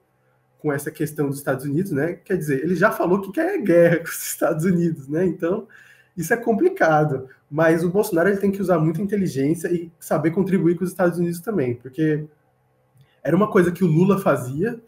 com 0.59 0.73
essa 0.73 0.91
questão 0.91 1.29
dos 1.29 1.39
Estados 1.39 1.65
Unidos, 1.65 1.93
né? 1.93 2.15
Quer 2.25 2.37
dizer, 2.37 2.63
ele 2.63 2.75
já 2.75 2.91
falou 2.91 3.21
que 3.21 3.33
quer 3.33 3.61
guerra 3.63 3.99
com 3.99 4.05
os 4.05 4.27
Estados 4.27 4.65
Unidos, 4.65 5.09
né? 5.09 5.25
Então, 5.25 5.67
isso 6.17 6.35
é 6.35 6.37
complicado. 6.37 7.29
Mas 7.51 7.85
o 7.85 7.91
Bolsonaro 7.91 8.29
ele 8.29 8.39
tem 8.39 8.51
que 8.51 8.61
usar 8.61 8.79
muita 8.79 9.01
inteligência 9.01 9.73
e 9.73 9.91
saber 9.99 10.33
contribuir 10.33 10.77
com 10.77 10.85
os 10.85 10.91
Estados 10.91 11.19
Unidos 11.19 11.41
também, 11.41 11.77
porque 11.77 12.27
era 13.23 13.35
uma 13.35 13.51
coisa 13.51 13.73
que 13.73 13.85
o 13.85 13.87
Lula 13.87 14.19
fazia, 14.19 14.81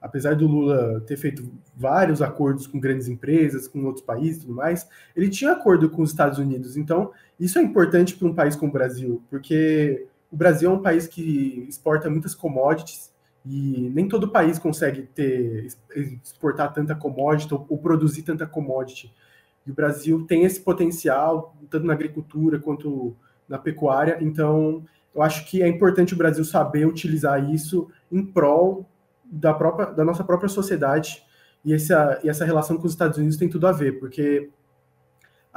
apesar 0.00 0.34
do 0.34 0.46
Lula 0.46 1.00
ter 1.06 1.16
feito 1.16 1.48
vários 1.76 2.22
acordos 2.22 2.66
com 2.66 2.80
grandes 2.80 3.08
empresas, 3.08 3.68
com 3.68 3.84
outros 3.84 4.04
países 4.04 4.38
e 4.38 4.40
tudo 4.42 4.54
mais, 4.54 4.88
ele 5.14 5.28
tinha 5.28 5.52
acordo 5.52 5.90
com 5.90 6.02
os 6.02 6.10
Estados 6.10 6.38
Unidos. 6.38 6.76
Então, 6.76 7.12
isso 7.38 7.58
é 7.58 7.62
importante 7.62 8.16
para 8.16 8.28
um 8.28 8.34
país 8.34 8.56
como 8.56 8.70
o 8.70 8.72
Brasil, 8.72 9.22
porque 9.30 10.06
o 10.30 10.36
Brasil 10.36 10.70
é 10.70 10.74
um 10.74 10.82
país 10.82 11.06
que 11.06 11.66
exporta 11.68 12.10
muitas 12.10 12.34
commodities 12.34 13.12
e 13.44 13.90
nem 13.94 14.08
todo 14.08 14.30
país 14.30 14.58
consegue 14.58 15.02
ter 15.02 15.68
exportar 15.94 16.72
tanta 16.72 16.94
commodity 16.94 17.52
ou, 17.54 17.64
ou 17.68 17.78
produzir 17.78 18.22
tanta 18.22 18.46
commodity. 18.46 19.12
E 19.66 19.70
o 19.70 19.74
Brasil 19.74 20.24
tem 20.26 20.44
esse 20.44 20.60
potencial, 20.60 21.56
tanto 21.70 21.86
na 21.86 21.92
agricultura 21.92 22.58
quanto 22.58 23.16
na 23.48 23.58
pecuária. 23.58 24.18
Então, 24.20 24.84
eu 25.14 25.22
acho 25.22 25.46
que 25.46 25.62
é 25.62 25.68
importante 25.68 26.14
o 26.14 26.16
Brasil 26.16 26.44
saber 26.44 26.86
utilizar 26.86 27.50
isso 27.50 27.90
em 28.12 28.24
prol 28.24 28.86
da, 29.24 29.54
própria, 29.54 29.86
da 29.86 30.04
nossa 30.04 30.24
própria 30.24 30.48
sociedade. 30.48 31.22
E 31.64 31.72
essa, 31.72 32.20
e 32.22 32.28
essa 32.28 32.44
relação 32.44 32.76
com 32.76 32.86
os 32.86 32.92
Estados 32.92 33.18
Unidos 33.18 33.36
tem 33.36 33.48
tudo 33.48 33.66
a 33.66 33.72
ver, 33.72 33.98
porque 33.98 34.50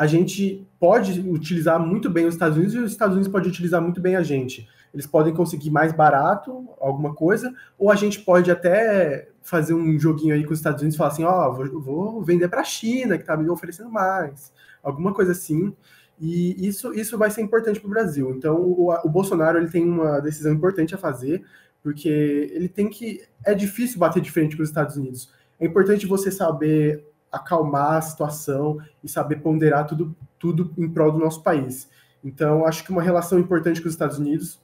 a 0.01 0.07
gente 0.07 0.67
pode 0.79 1.19
utilizar 1.29 1.79
muito 1.79 2.09
bem 2.09 2.25
os 2.25 2.33
Estados 2.33 2.57
Unidos 2.57 2.73
e 2.73 2.79
os 2.79 2.91
Estados 2.91 3.13
Unidos 3.13 3.31
pode 3.31 3.47
utilizar 3.47 3.79
muito 3.79 4.01
bem 4.01 4.15
a 4.15 4.23
gente. 4.23 4.67
Eles 4.91 5.05
podem 5.05 5.31
conseguir 5.31 5.69
mais 5.69 5.93
barato 5.93 6.67
alguma 6.79 7.13
coisa, 7.13 7.53
ou 7.77 7.91
a 7.91 7.95
gente 7.95 8.19
pode 8.21 8.49
até 8.49 9.29
fazer 9.43 9.75
um 9.75 9.99
joguinho 9.99 10.33
aí 10.33 10.43
com 10.43 10.53
os 10.53 10.57
Estados 10.57 10.81
Unidos 10.81 10.95
e 10.95 10.97
falar 10.97 11.11
assim, 11.11 11.23
ó, 11.23 11.47
oh, 11.47 11.53
vou, 11.53 11.81
vou, 11.81 12.23
vender 12.23 12.47
para 12.47 12.61
a 12.61 12.63
China, 12.63 13.15
que 13.15 13.21
está 13.21 13.37
me 13.37 13.47
oferecendo 13.47 13.91
mais, 13.91 14.51
alguma 14.81 15.13
coisa 15.13 15.33
assim. 15.33 15.71
E 16.19 16.67
isso, 16.67 16.91
isso 16.95 17.15
vai 17.15 17.29
ser 17.29 17.43
importante 17.43 17.79
para 17.79 17.87
o 17.87 17.91
Brasil. 17.91 18.31
Então, 18.31 18.55
o, 18.59 18.91
o 18.91 19.07
Bolsonaro 19.07 19.59
ele 19.59 19.69
tem 19.69 19.87
uma 19.87 20.19
decisão 20.19 20.51
importante 20.51 20.95
a 20.95 20.97
fazer, 20.97 21.43
porque 21.83 22.49
ele 22.51 22.67
tem 22.67 22.89
que. 22.89 23.21
É 23.45 23.53
difícil 23.53 23.99
bater 23.99 24.19
de 24.19 24.31
frente 24.31 24.57
com 24.57 24.63
os 24.63 24.69
Estados 24.69 24.97
Unidos. 24.97 25.31
É 25.59 25.65
importante 25.67 26.07
você 26.07 26.31
saber 26.31 27.05
acalmar 27.31 27.93
a 27.93 28.01
situação 28.01 28.79
e 29.03 29.07
saber 29.07 29.37
ponderar 29.37 29.87
tudo, 29.87 30.15
tudo 30.37 30.73
em 30.77 30.89
prol 30.89 31.11
do 31.11 31.19
nosso 31.19 31.41
país. 31.41 31.89
Então, 32.23 32.65
acho 32.65 32.83
que 32.83 32.91
uma 32.91 33.01
relação 33.01 33.39
importante 33.39 33.81
com 33.81 33.87
os 33.87 33.93
Estados 33.93 34.19
Unidos 34.19 34.59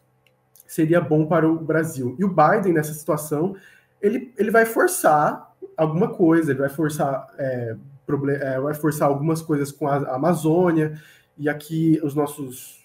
seria 0.68 1.00
bom 1.00 1.26
para 1.26 1.50
o 1.50 1.58
Brasil. 1.58 2.16
E 2.20 2.26
o 2.26 2.30
Biden, 2.30 2.74
nessa 2.74 2.94
situação, 2.94 3.56
ele, 4.02 4.34
ele 4.38 4.52
vai 4.52 4.66
forçar 4.66 5.56
alguma 5.76 6.10
coisa, 6.10 6.52
ele 6.52 6.60
vai 6.60 6.70
forçar, 6.70 7.28
é, 7.38 7.76
é, 8.42 8.60
vai 8.60 8.74
forçar 8.74 9.08
algumas 9.08 9.42
coisas 9.42 9.72
com 9.72 9.88
a 9.88 10.16
Amazônia, 10.16 11.02
e 11.38 11.48
aqui 11.48 12.00
os 12.04 12.14
nossos 12.14 12.78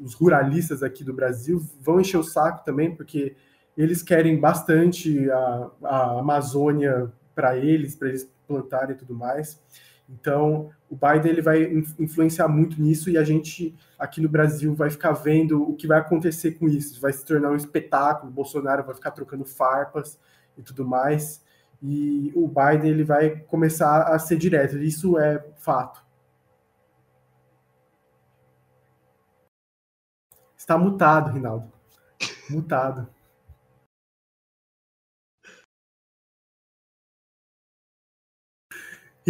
os 0.00 0.14
ruralistas 0.14 0.82
aqui 0.82 1.04
do 1.04 1.12
Brasil 1.12 1.62
vão 1.80 2.00
encher 2.00 2.16
o 2.16 2.24
saco 2.24 2.64
também, 2.64 2.94
porque 2.94 3.36
eles 3.76 4.02
querem 4.02 4.40
bastante 4.40 5.30
a, 5.30 5.70
a 5.84 6.18
Amazônia 6.20 7.12
para 7.34 7.58
eles, 7.58 7.94
para 7.94 8.08
eles 8.08 8.30
plantarem 8.50 8.96
e 8.96 8.98
tudo 8.98 9.14
mais. 9.14 9.60
Então, 10.08 10.70
o 10.88 10.96
Biden 10.96 11.30
ele 11.30 11.40
vai 11.40 11.62
influenciar 11.98 12.48
muito 12.48 12.82
nisso 12.82 13.08
e 13.08 13.16
a 13.16 13.22
gente 13.22 13.76
aqui 13.96 14.20
no 14.20 14.28
Brasil 14.28 14.74
vai 14.74 14.90
ficar 14.90 15.12
vendo 15.12 15.62
o 15.62 15.76
que 15.76 15.86
vai 15.86 16.00
acontecer 16.00 16.52
com 16.52 16.68
isso. 16.68 17.00
Vai 17.00 17.12
se 17.12 17.24
tornar 17.24 17.50
um 17.50 17.56
espetáculo. 17.56 18.30
O 18.30 18.34
Bolsonaro 18.34 18.84
vai 18.84 18.94
ficar 18.94 19.12
trocando 19.12 19.44
farpas 19.44 20.18
e 20.58 20.62
tudo 20.62 20.84
mais. 20.84 21.44
E 21.80 22.32
o 22.34 22.48
Biden 22.48 22.90
ele 22.90 23.04
vai 23.04 23.36
começar 23.36 24.02
a 24.02 24.18
ser 24.18 24.36
direto. 24.36 24.78
Isso 24.78 25.16
é 25.16 25.44
fato. 25.56 26.04
Está 30.56 30.76
mutado, 30.76 31.30
Rinaldo. 31.30 31.72
Mutado. 32.50 33.08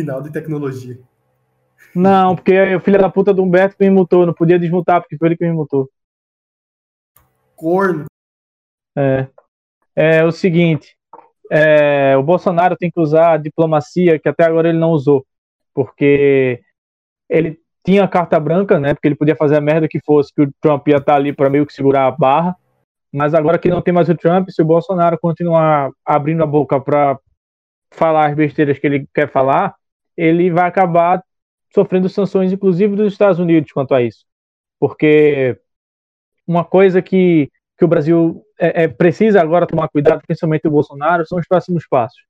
Rinaldo 0.01 0.29
e 0.29 0.33
tecnologia. 0.33 0.99
Não, 1.95 2.37
porque 2.37 2.75
o 2.75 2.81
filho 2.81 2.99
da 2.99 3.11
puta 3.11 3.33
do 3.33 3.43
Humberto 3.43 3.77
me 3.81 3.91
mutou. 3.91 4.27
Não 4.27 4.33
podia 4.33 4.59
desmutar, 4.59 5.01
porque 5.01 5.17
foi 5.17 5.29
ele 5.29 5.37
que 5.37 5.47
me 5.47 5.53
mutou. 5.53 5.91
Corno. 7.57 8.07
É. 8.97 9.27
É 9.95 10.25
o 10.25 10.31
seguinte. 10.31 10.97
É, 11.51 12.17
o 12.17 12.23
Bolsonaro 12.23 12.77
tem 12.77 12.91
que 12.91 13.01
usar 13.01 13.33
a 13.33 13.37
diplomacia 13.37 14.19
que 14.19 14.29
até 14.29 14.45
agora 14.45 14.69
ele 14.69 14.79
não 14.79 14.91
usou. 14.91 15.27
Porque 15.75 16.61
ele 17.29 17.59
tinha 17.85 18.05
a 18.05 18.09
carta 18.09 18.39
branca, 18.39 18.79
né? 18.79 18.95
Porque 18.95 19.09
ele 19.09 19.17
podia 19.17 19.37
fazer 19.37 19.57
a 19.57 19.61
merda 19.61 19.89
que 19.89 20.01
fosse, 20.05 20.33
que 20.33 20.43
o 20.43 20.53
Trump 20.61 20.87
ia 20.89 20.97
estar 20.97 21.13
tá 21.13 21.17
ali 21.17 21.33
para 21.33 21.51
meio 21.51 21.67
que 21.67 21.73
segurar 21.73 22.07
a 22.07 22.11
barra. 22.11 22.57
Mas 23.13 23.35
agora 23.35 23.59
que 23.59 23.69
não 23.69 23.83
tem 23.83 23.93
mais 23.93 24.09
o 24.09 24.15
Trump, 24.15 24.49
se 24.51 24.63
o 24.63 24.65
Bolsonaro 24.65 25.19
continuar 25.19 25.91
abrindo 26.05 26.45
a 26.45 26.47
boca 26.47 26.81
para 26.81 27.19
falar 27.91 28.29
as 28.29 28.37
besteiras 28.37 28.79
que 28.79 28.87
ele 28.87 29.09
quer 29.13 29.29
falar, 29.29 29.75
ele 30.21 30.51
vai 30.51 30.69
acabar 30.69 31.23
sofrendo 31.73 32.09
sanções, 32.09 32.53
inclusive 32.53 32.97
dos 32.97 33.13
Estados 33.13 33.39
Unidos, 33.39 33.73
quanto 33.73 33.95
a 33.95 34.03
isso. 34.03 34.25
Porque 34.79 35.59
uma 36.47 36.65
coisa 36.65 37.01
que, 37.03 37.51
que 37.79 37.85
o 37.85 37.89
Brasil 37.89 38.43
é, 38.59 38.85
é, 38.85 38.89
precisa 38.89 39.41
agora 39.41 39.67
tomar 39.67 39.89
cuidado, 39.89 40.23
principalmente 40.27 40.67
o 40.67 40.71
Bolsonaro, 40.71 41.27
são 41.27 41.39
os 41.39 41.47
próximos 41.47 41.87
passos. 41.87 42.21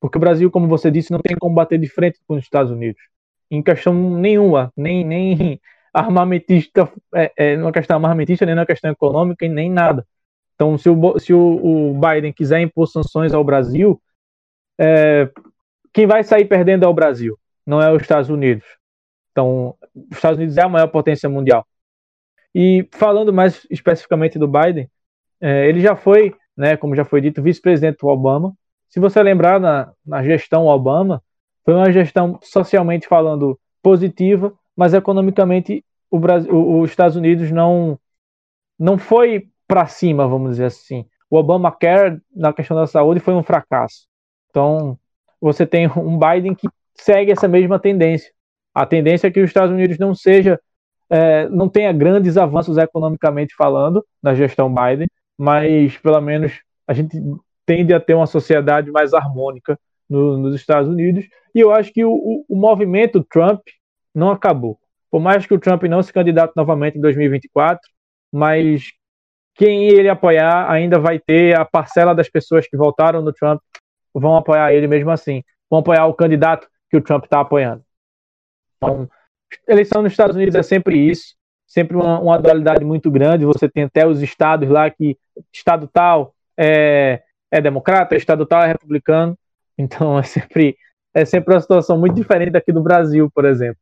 Porque 0.00 0.16
o 0.16 0.20
Brasil, 0.20 0.50
como 0.50 0.68
você 0.68 0.90
disse, 0.90 1.12
não 1.12 1.20
tem 1.20 1.36
como 1.36 1.54
bater 1.54 1.78
de 1.78 1.88
frente 1.88 2.18
com 2.26 2.34
os 2.34 2.44
Estados 2.44 2.72
Unidos 2.72 3.00
em 3.50 3.62
questão 3.62 3.94
nenhuma, 3.94 4.72
nem, 4.76 5.04
nem 5.04 5.60
armamentista, 5.92 6.90
é, 7.14 7.32
é, 7.36 7.56
numa 7.56 7.72
questão 7.72 7.96
armamentista, 7.96 8.46
nem 8.46 8.54
na 8.54 8.66
questão 8.66 8.90
econômica, 8.90 9.48
nem 9.48 9.70
nada. 9.70 10.06
Então, 10.54 10.76
se 10.76 10.88
o, 10.88 11.18
se 11.18 11.32
o, 11.32 11.92
o 11.92 12.00
Biden 12.00 12.32
quiser 12.32 12.60
impor 12.60 12.86
sanções 12.86 13.32
ao 13.32 13.44
Brasil, 13.44 14.00
é, 14.78 15.30
quem 15.92 16.06
vai 16.06 16.22
sair 16.24 16.44
perdendo 16.44 16.84
é 16.84 16.88
o 16.88 16.94
Brasil, 16.94 17.38
não 17.66 17.80
é 17.80 17.92
os 17.92 18.02
Estados 18.02 18.30
Unidos. 18.30 18.64
Então, 19.32 19.74
os 19.94 20.16
Estados 20.16 20.38
Unidos 20.38 20.56
é 20.56 20.62
a 20.62 20.68
maior 20.68 20.88
potência 20.88 21.28
mundial. 21.28 21.66
E 22.54 22.88
falando 22.92 23.32
mais 23.32 23.66
especificamente 23.70 24.38
do 24.38 24.48
Biden, 24.48 24.90
é, 25.40 25.68
ele 25.68 25.80
já 25.80 25.94
foi, 25.94 26.34
né, 26.56 26.76
como 26.76 26.96
já 26.96 27.04
foi 27.04 27.20
dito, 27.20 27.42
vice-presidente 27.42 27.98
do 27.98 28.08
Obama. 28.08 28.52
Se 28.88 28.98
você 28.98 29.22
lembrar, 29.22 29.60
na, 29.60 29.92
na 30.04 30.22
gestão 30.22 30.66
Obama, 30.66 31.22
foi 31.64 31.74
uma 31.74 31.92
gestão 31.92 32.38
socialmente 32.42 33.06
falando 33.06 33.58
positiva, 33.82 34.52
mas 34.74 34.94
economicamente 34.94 35.84
o 36.10 36.18
Brasil, 36.18 36.80
os 36.80 36.90
Estados 36.90 37.16
Unidos 37.16 37.50
não 37.50 37.98
não 38.78 38.96
foi 38.96 39.48
para 39.66 39.86
cima, 39.86 40.26
vamos 40.26 40.52
dizer 40.52 40.66
assim. 40.66 41.04
O 41.28 41.36
Obamacare 41.36 42.20
na 42.34 42.52
questão 42.52 42.76
da 42.76 42.86
saúde 42.86 43.20
foi 43.20 43.34
um 43.34 43.42
fracasso. 43.42 44.06
Então, 44.48 44.98
você 45.40 45.66
tem 45.66 45.86
um 45.86 46.18
Biden 46.18 46.54
que 46.54 46.68
segue 46.94 47.32
essa 47.32 47.48
mesma 47.48 47.78
tendência. 47.78 48.32
A 48.74 48.86
tendência 48.86 49.26
é 49.26 49.30
que 49.30 49.40
os 49.40 49.48
Estados 49.48 49.72
Unidos 49.72 49.98
não 49.98 50.14
seja 50.14 50.60
é, 51.10 51.48
não 51.48 51.68
tenha 51.68 51.92
grandes 51.92 52.36
avanços 52.36 52.76
economicamente 52.76 53.54
falando 53.54 54.04
na 54.22 54.34
gestão 54.34 54.72
Biden, 54.72 55.08
mas 55.38 55.96
pelo 55.98 56.20
menos 56.20 56.60
a 56.86 56.92
gente 56.92 57.18
tende 57.64 57.94
a 57.94 58.00
ter 58.00 58.14
uma 58.14 58.26
sociedade 58.26 58.90
mais 58.90 59.14
harmônica 59.14 59.78
no, 60.08 60.36
nos 60.38 60.54
Estados 60.54 60.88
Unidos. 60.88 61.26
E 61.54 61.60
eu 61.60 61.72
acho 61.72 61.92
que 61.92 62.04
o, 62.04 62.44
o, 62.48 62.56
movimento 62.56 63.24
Trump 63.24 63.60
não 64.14 64.30
acabou. 64.30 64.78
Por 65.10 65.20
mais 65.20 65.46
que 65.46 65.54
o 65.54 65.58
Trump 65.58 65.82
não 65.84 66.02
se 66.02 66.12
candidate 66.12 66.52
novamente 66.54 66.98
em 66.98 67.00
2024, 67.00 67.80
mas 68.32 68.92
quem 69.54 69.88
ele 69.88 70.08
apoiar 70.08 70.70
ainda 70.70 70.98
vai 70.98 71.18
ter 71.18 71.58
a 71.58 71.64
parcela 71.64 72.14
das 72.14 72.28
pessoas 72.28 72.66
que 72.66 72.76
votaram 72.76 73.22
no 73.22 73.32
Trump 73.32 73.60
vão 74.18 74.36
apoiar 74.36 74.72
ele 74.72 74.86
mesmo 74.86 75.10
assim, 75.10 75.42
vão 75.70 75.80
apoiar 75.80 76.06
o 76.06 76.14
candidato 76.14 76.68
que 76.90 76.96
o 76.96 77.02
Trump 77.02 77.24
está 77.24 77.40
apoiando. 77.40 77.82
Então, 78.76 79.08
eleição 79.66 80.02
nos 80.02 80.12
Estados 80.12 80.36
Unidos 80.36 80.54
é 80.54 80.62
sempre 80.62 80.98
isso, 80.98 81.34
sempre 81.66 81.96
uma, 81.96 82.20
uma, 82.20 82.38
dualidade 82.38 82.84
muito 82.84 83.10
grande. 83.10 83.44
Você 83.44 83.68
tem 83.68 83.84
até 83.84 84.06
os 84.06 84.22
estados 84.22 84.68
lá 84.68 84.90
que 84.90 85.18
estado 85.52 85.88
tal 85.92 86.34
é, 86.56 87.22
é 87.50 87.60
democrata, 87.60 88.16
estado 88.16 88.46
tal 88.46 88.62
é 88.62 88.68
republicano. 88.68 89.38
Então 89.76 90.18
é 90.18 90.22
sempre, 90.22 90.76
é 91.14 91.24
sempre 91.24 91.54
uma 91.54 91.60
situação 91.60 91.98
muito 91.98 92.14
diferente 92.14 92.50
daqui 92.50 92.72
do 92.72 92.82
Brasil, 92.82 93.30
por 93.32 93.44
exemplo. 93.44 93.80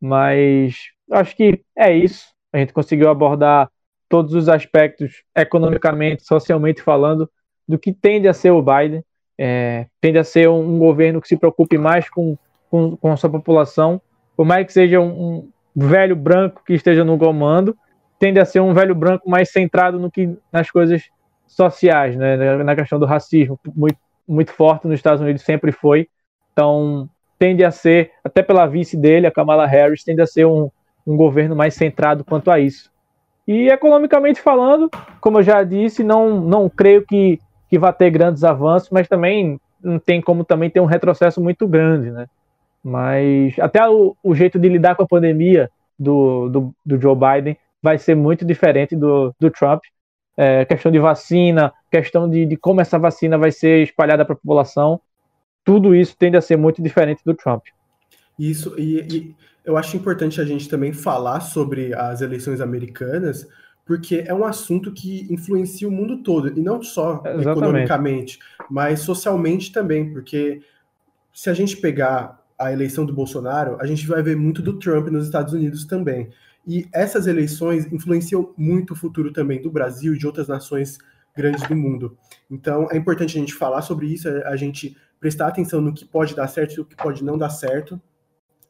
Mas 0.00 0.76
acho 1.10 1.36
que 1.36 1.62
é 1.76 1.94
isso. 1.94 2.26
A 2.52 2.58
gente 2.58 2.72
conseguiu 2.72 3.08
abordar 3.08 3.70
todos 4.08 4.34
os 4.34 4.48
aspectos, 4.48 5.22
economicamente, 5.34 6.26
socialmente 6.26 6.82
falando, 6.82 7.30
do 7.66 7.78
que 7.78 7.94
tende 7.94 8.28
a 8.28 8.34
ser 8.34 8.50
o 8.50 8.62
Biden. 8.62 9.02
É, 9.38 9.86
tende 10.00 10.18
a 10.18 10.24
ser 10.24 10.48
um, 10.48 10.74
um, 10.74 10.78
governo 10.78 11.20
que 11.20 11.28
se 11.28 11.36
preocupe 11.36 11.78
mais 11.78 12.08
com, 12.08 12.36
com, 12.70 12.96
com 12.96 13.12
a 13.12 13.16
sua 13.16 13.30
população, 13.30 14.00
por 14.36 14.44
mais 14.44 14.66
que 14.66 14.72
seja 14.72 15.00
um, 15.00 15.08
um, 15.08 15.48
velho 15.74 16.14
branco 16.14 16.62
que 16.64 16.74
esteja 16.74 17.04
no 17.04 17.18
comando, 17.18 17.76
tende 18.18 18.38
a 18.38 18.44
ser 18.44 18.60
um 18.60 18.74
velho 18.74 18.94
branco 18.94 19.28
mais 19.28 19.50
centrado 19.50 19.98
no 19.98 20.10
que 20.10 20.36
nas 20.52 20.70
coisas 20.70 21.02
sociais, 21.46 22.16
né, 22.16 22.36
na 22.62 22.76
questão 22.76 22.98
do 22.98 23.06
racismo, 23.06 23.58
muito, 23.74 23.98
muito 24.28 24.52
forte 24.52 24.86
nos 24.86 24.96
Estados 24.96 25.20
Unidos, 25.20 25.42
sempre 25.42 25.72
foi. 25.72 26.08
Então, 26.52 27.08
tende 27.38 27.64
a 27.64 27.70
ser, 27.70 28.12
até 28.22 28.42
pela 28.42 28.66
vice 28.66 28.96
dele, 28.96 29.26
a 29.26 29.32
Kamala 29.32 29.66
Harris, 29.66 30.04
tende 30.04 30.22
a 30.22 30.26
ser 30.26 30.46
um, 30.46 30.70
um 31.06 31.16
governo 31.16 31.56
mais 31.56 31.74
centrado 31.74 32.24
quanto 32.24 32.50
a 32.50 32.60
isso. 32.60 32.90
E 33.46 33.68
economicamente 33.68 34.40
falando, 34.40 34.88
como 35.20 35.38
eu 35.38 35.42
já 35.42 35.62
disse, 35.64 36.04
não, 36.04 36.40
não 36.40 36.68
creio 36.68 37.04
que, 37.04 37.40
que 37.72 37.78
vá 37.78 37.90
ter 37.90 38.10
grandes 38.10 38.44
avanços, 38.44 38.90
mas 38.90 39.08
também 39.08 39.58
não 39.82 39.98
tem 39.98 40.20
como 40.20 40.44
também 40.44 40.68
ter 40.68 40.78
um 40.78 40.84
retrocesso 40.84 41.40
muito 41.40 41.66
grande, 41.66 42.10
né? 42.10 42.26
Mas 42.84 43.58
até 43.58 43.88
o, 43.88 44.14
o 44.22 44.34
jeito 44.34 44.58
de 44.58 44.68
lidar 44.68 44.94
com 44.94 45.04
a 45.04 45.08
pandemia 45.08 45.70
do, 45.98 46.50
do, 46.50 46.74
do 46.84 47.00
Joe 47.00 47.16
Biden 47.16 47.56
vai 47.82 47.96
ser 47.96 48.14
muito 48.14 48.44
diferente 48.44 48.94
do, 48.94 49.34
do 49.40 49.50
Trump 49.50 49.82
é, 50.36 50.66
questão 50.66 50.92
de 50.92 50.98
vacina, 50.98 51.72
questão 51.90 52.28
de, 52.28 52.44
de 52.44 52.58
como 52.58 52.82
essa 52.82 52.98
vacina 52.98 53.38
vai 53.38 53.50
ser 53.50 53.82
espalhada 53.82 54.22
para 54.22 54.34
a 54.34 54.36
população, 54.36 55.00
tudo 55.64 55.94
isso 55.94 56.14
tende 56.14 56.36
a 56.36 56.42
ser 56.42 56.58
muito 56.58 56.82
diferente 56.82 57.22
do 57.24 57.32
Trump. 57.32 57.64
Isso, 58.38 58.78
e, 58.78 59.00
e, 59.00 59.36
eu 59.64 59.78
acho 59.78 59.96
importante 59.96 60.42
a 60.42 60.44
gente 60.44 60.68
também 60.68 60.92
falar 60.92 61.40
sobre 61.40 61.94
as 61.94 62.20
eleições 62.20 62.60
americanas, 62.60 63.48
porque 63.84 64.24
é 64.26 64.32
um 64.32 64.44
assunto 64.44 64.92
que 64.92 65.26
influencia 65.32 65.88
o 65.88 65.92
mundo 65.92 66.22
todo, 66.22 66.56
e 66.56 66.62
não 66.62 66.82
só 66.82 67.22
Exatamente. 67.24 67.48
economicamente, 67.48 68.38
mas 68.70 69.00
socialmente 69.00 69.72
também, 69.72 70.12
porque 70.12 70.62
se 71.32 71.50
a 71.50 71.54
gente 71.54 71.76
pegar 71.76 72.42
a 72.58 72.72
eleição 72.72 73.04
do 73.04 73.12
Bolsonaro, 73.12 73.76
a 73.80 73.86
gente 73.86 74.06
vai 74.06 74.22
ver 74.22 74.36
muito 74.36 74.62
do 74.62 74.78
Trump 74.78 75.08
nos 75.08 75.24
Estados 75.24 75.52
Unidos 75.52 75.84
também. 75.84 76.30
E 76.66 76.86
essas 76.92 77.26
eleições 77.26 77.92
influenciam 77.92 78.54
muito 78.56 78.92
o 78.92 78.96
futuro 78.96 79.32
também 79.32 79.60
do 79.60 79.70
Brasil 79.70 80.14
e 80.14 80.18
de 80.18 80.26
outras 80.26 80.46
nações 80.46 80.98
grandes 81.36 81.66
do 81.66 81.74
mundo. 81.74 82.16
Então, 82.50 82.86
é 82.90 82.96
importante 82.96 83.36
a 83.36 83.40
gente 83.40 83.54
falar 83.54 83.82
sobre 83.82 84.06
isso, 84.06 84.28
a 84.28 84.54
gente 84.54 84.96
prestar 85.18 85.48
atenção 85.48 85.80
no 85.80 85.92
que 85.92 86.04
pode 86.04 86.36
dar 86.36 86.46
certo 86.46 86.74
e 86.74 86.80
o 86.80 86.84
que 86.84 86.96
pode 86.96 87.24
não 87.24 87.36
dar 87.36 87.50
certo, 87.50 88.00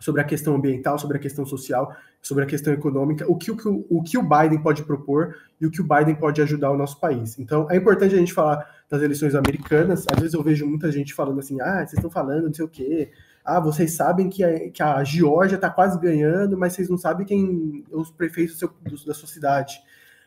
sobre 0.03 0.21
a 0.21 0.25
questão 0.25 0.57
ambiental, 0.57 0.99
sobre 0.99 1.17
a 1.17 1.21
questão 1.21 1.47
social, 1.47 1.95
sobre 2.21 2.43
a 2.43 2.47
questão 2.47 2.73
econômica, 2.73 3.25
o 3.31 3.37
que 3.37 3.53
o, 3.53 3.87
o 3.89 4.03
que 4.03 4.19
o 4.19 4.23
Biden 4.23 4.61
pode 4.61 4.83
propor 4.83 5.37
e 5.61 5.67
o 5.67 5.71
que 5.71 5.81
o 5.81 5.85
Biden 5.87 6.17
pode 6.17 6.43
ajudar 6.43 6.73
o 6.73 6.77
nosso 6.77 6.99
país. 6.99 7.39
Então, 7.39 7.71
é 7.71 7.77
importante 7.77 8.13
a 8.13 8.19
gente 8.19 8.33
falar 8.33 8.69
das 8.91 9.01
eleições 9.01 9.37
americanas. 9.37 10.05
Às 10.13 10.19
vezes 10.19 10.35
eu 10.35 10.43
vejo 10.43 10.67
muita 10.67 10.91
gente 10.91 11.15
falando 11.15 11.39
assim, 11.39 11.61
ah, 11.61 11.77
vocês 11.77 11.93
estão 11.93 12.11
falando 12.11 12.47
não 12.47 12.53
sei 12.53 12.65
o 12.65 12.69
quê, 12.69 13.13
ah, 13.45 13.61
vocês 13.61 13.93
sabem 13.93 14.29
que 14.29 14.43
a, 14.43 14.71
que 14.71 14.83
a 14.83 15.05
Geórgia 15.05 15.55
está 15.55 15.71
quase 15.71 16.01
ganhando, 16.01 16.59
mas 16.59 16.73
vocês 16.73 16.89
não 16.89 16.99
sabem 16.99 17.25
quem 17.25 17.85
os 17.93 18.11
prefeitos 18.11 18.57
do 18.57 18.59
seu, 18.59 18.69
do, 18.83 19.07
da 19.07 19.15
sua 19.15 19.29
cidade. 19.29 19.81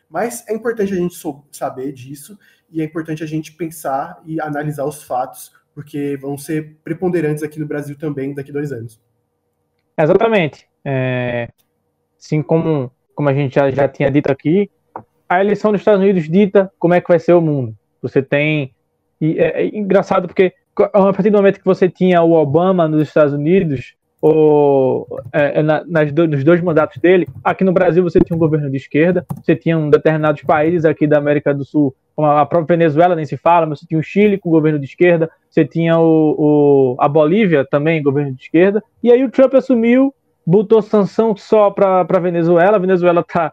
Mas 0.08 0.42
é 0.48 0.54
importante 0.54 0.94
a 0.94 0.96
gente 0.96 1.14
saber 1.52 1.92
disso 1.92 2.38
e 2.70 2.80
é 2.80 2.84
importante 2.84 3.22
a 3.22 3.26
gente 3.26 3.52
pensar 3.52 4.22
e 4.24 4.40
analisar 4.40 4.86
os 4.86 5.02
fatos, 5.02 5.52
porque 5.74 6.16
vão 6.16 6.38
ser 6.38 6.78
preponderantes 6.82 7.42
aqui 7.42 7.60
no 7.60 7.66
Brasil 7.66 7.94
também 7.98 8.32
daqui 8.32 8.50
dois 8.50 8.72
anos. 8.72 9.04
Exatamente. 9.98 10.66
É, 10.84 11.48
assim 12.18 12.42
como, 12.42 12.90
como 13.14 13.28
a 13.28 13.34
gente 13.34 13.54
já, 13.54 13.70
já 13.70 13.88
tinha 13.88 14.10
dito 14.10 14.30
aqui, 14.30 14.70
a 15.28 15.40
eleição 15.40 15.72
dos 15.72 15.80
Estados 15.80 16.00
Unidos 16.00 16.28
dita 16.28 16.70
como 16.78 16.94
é 16.94 17.00
que 17.00 17.08
vai 17.08 17.18
ser 17.18 17.32
o 17.32 17.40
mundo. 17.40 17.74
Você 18.02 18.22
tem. 18.22 18.72
E 19.20 19.38
é, 19.38 19.62
é 19.62 19.66
engraçado 19.66 20.28
porque 20.28 20.52
a 20.78 21.12
partir 21.12 21.30
do 21.30 21.38
momento 21.38 21.58
que 21.58 21.64
você 21.64 21.88
tinha 21.88 22.22
o 22.22 22.32
Obama 22.32 22.86
nos 22.86 23.08
Estados 23.08 23.32
Unidos, 23.32 23.94
ou 24.20 25.06
é, 25.32 25.60
é 25.60 25.62
na, 25.62 25.84
nas 25.86 26.12
do, 26.12 26.28
nos 26.28 26.44
dois 26.44 26.60
mandatos 26.60 26.98
dele, 26.98 27.26
aqui 27.42 27.64
no 27.64 27.72
Brasil 27.72 28.02
você 28.02 28.20
tinha 28.20 28.36
um 28.36 28.40
governo 28.40 28.70
de 28.70 28.76
esquerda, 28.76 29.24
você 29.42 29.56
tinha 29.56 29.78
um 29.78 29.88
determinados 29.88 30.42
países 30.42 30.84
aqui 30.84 31.06
da 31.06 31.18
América 31.18 31.54
do 31.54 31.64
Sul, 31.64 31.94
como 32.16 32.26
a 32.28 32.46
própria 32.46 32.78
Venezuela 32.78 33.14
nem 33.14 33.26
se 33.26 33.36
fala, 33.36 33.66
mas 33.66 33.78
você 33.78 33.86
tinha 33.86 34.00
o 34.00 34.02
Chile 34.02 34.38
com 34.38 34.48
governo 34.48 34.78
de 34.78 34.86
esquerda, 34.86 35.30
você 35.50 35.66
tinha 35.66 35.98
o, 35.98 36.34
o 36.38 36.96
a 36.98 37.06
Bolívia 37.06 37.64
também 37.70 38.02
governo 38.02 38.32
de 38.32 38.42
esquerda, 38.42 38.82
e 39.02 39.12
aí 39.12 39.22
o 39.22 39.30
Trump 39.30 39.54
assumiu, 39.54 40.14
botou 40.44 40.80
sanção 40.80 41.36
só 41.36 41.70
para 41.70 42.00
a 42.00 42.18
Venezuela, 42.18 42.76
a 42.76 42.80
Venezuela 42.80 43.22
tá 43.22 43.52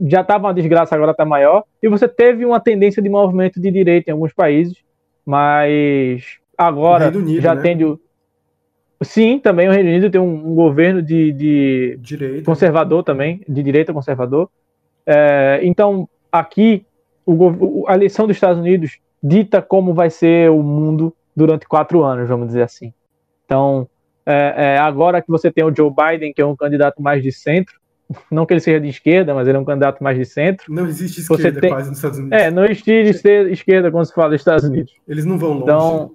já 0.00 0.20
estava 0.20 0.46
uma 0.46 0.54
desgraça, 0.54 0.94
agora 0.94 1.12
está 1.12 1.24
maior, 1.24 1.64
e 1.82 1.88
você 1.88 2.06
teve 2.06 2.44
uma 2.44 2.60
tendência 2.60 3.02
de 3.02 3.08
movimento 3.08 3.60
de 3.60 3.70
direita 3.70 4.10
em 4.10 4.12
alguns 4.12 4.32
países, 4.32 4.76
mas 5.24 6.38
agora 6.56 7.08
Unido, 7.08 7.40
já 7.40 7.54
né? 7.54 7.62
tem 7.62 7.84
o. 7.84 7.98
Sim, 9.02 9.38
também 9.38 9.68
o 9.68 9.72
Reino 9.72 9.90
Unido 9.90 10.10
tem 10.10 10.20
um, 10.20 10.52
um 10.52 10.54
governo 10.54 11.02
de, 11.02 11.32
de 11.32 11.98
direita. 12.00 12.44
conservador 12.44 13.02
também, 13.02 13.42
de 13.46 13.62
direita 13.62 13.92
conservador. 13.92 14.48
É, 15.06 15.60
então, 15.62 16.08
aqui, 16.30 16.84
o, 17.26 17.84
a 17.88 17.94
eleição 17.94 18.26
dos 18.26 18.36
Estados 18.36 18.58
Unidos 18.58 18.98
dita 19.22 19.60
como 19.60 19.92
vai 19.92 20.08
ser 20.08 20.50
o 20.50 20.62
mundo 20.62 21.14
durante 21.34 21.66
quatro 21.66 22.02
anos, 22.02 22.28
vamos 22.28 22.46
dizer 22.46 22.62
assim. 22.62 22.94
Então, 23.44 23.88
é, 24.24 24.54
é, 24.56 24.78
agora 24.78 25.20
que 25.20 25.28
você 25.28 25.50
tem 25.50 25.64
o 25.64 25.74
Joe 25.74 25.90
Biden, 25.90 26.32
que 26.32 26.40
é 26.40 26.46
um 26.46 26.56
candidato 26.56 27.02
mais 27.02 27.22
de 27.22 27.30
centro, 27.32 27.74
não 28.30 28.46
que 28.46 28.54
ele 28.54 28.60
seja 28.60 28.80
de 28.80 28.88
esquerda, 28.88 29.34
mas 29.34 29.46
ele 29.48 29.56
é 29.56 29.60
um 29.60 29.64
candidato 29.64 30.02
mais 30.02 30.16
de 30.16 30.24
centro. 30.24 30.72
Não 30.72 30.86
existe 30.86 31.20
esquerda 31.20 31.60
tem... 31.60 31.70
quase 31.70 31.88
nos 31.88 31.98
Estados 31.98 32.18
Unidos. 32.18 32.38
É, 32.38 32.50
não 32.50 32.64
existe 32.64 32.90
esquerda 33.50 33.90
quando 33.90 34.06
se 34.06 34.14
fala 34.14 34.30
dos 34.30 34.40
Estados 34.40 34.64
Unidos. 34.64 34.92
Eles 35.06 35.24
não 35.24 35.36
vão 35.36 35.52
longe. 35.52 35.64
Então, 35.64 36.10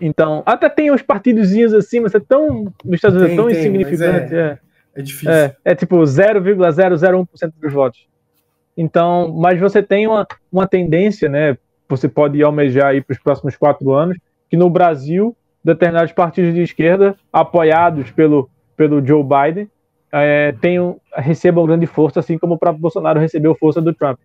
então 0.00 0.42
até 0.44 0.68
tem 0.68 0.92
uns 0.92 1.02
partidozinhos 1.02 1.72
assim, 1.72 2.00
mas 2.00 2.14
é 2.14 2.20
tão. 2.20 2.72
Nos 2.84 2.94
Estados 2.94 3.16
Unidos 3.16 3.32
é 3.32 3.36
tão 3.36 3.48
tem, 3.48 3.58
insignificante. 3.58 4.34
É, 4.34 4.38
é, 4.38 4.58
é, 4.94 5.02
difícil. 5.02 5.30
É, 5.30 5.56
é 5.64 5.74
tipo 5.74 5.96
0,001% 5.96 7.52
dos 7.60 7.72
votos. 7.72 8.06
Então, 8.76 9.32
mas 9.32 9.60
você 9.60 9.82
tem 9.82 10.06
uma, 10.06 10.26
uma 10.50 10.66
tendência, 10.66 11.28
né? 11.28 11.56
Você 11.88 12.08
pode 12.08 12.42
almejar 12.42 12.88
aí 12.88 13.00
para 13.00 13.14
os 13.14 13.20
próximos 13.20 13.56
quatro 13.56 13.92
anos, 13.92 14.18
que 14.50 14.56
no 14.56 14.68
Brasil, 14.68 15.36
determinados 15.62 16.12
partidos 16.12 16.54
de 16.54 16.62
esquerda, 16.62 17.16
apoiados 17.32 18.10
pelo, 18.10 18.50
pelo 18.76 19.04
Joe 19.04 19.22
Biden, 19.22 19.70
é, 20.12 20.52
tenham, 20.60 21.00
recebam 21.12 21.66
grande 21.66 21.86
força, 21.86 22.20
assim 22.20 22.38
como 22.38 22.54
o 22.54 22.58
próprio 22.58 22.80
Bolsonaro 22.80 23.20
recebeu 23.20 23.54
força 23.54 23.80
do 23.80 23.92
Trump. 23.92 24.18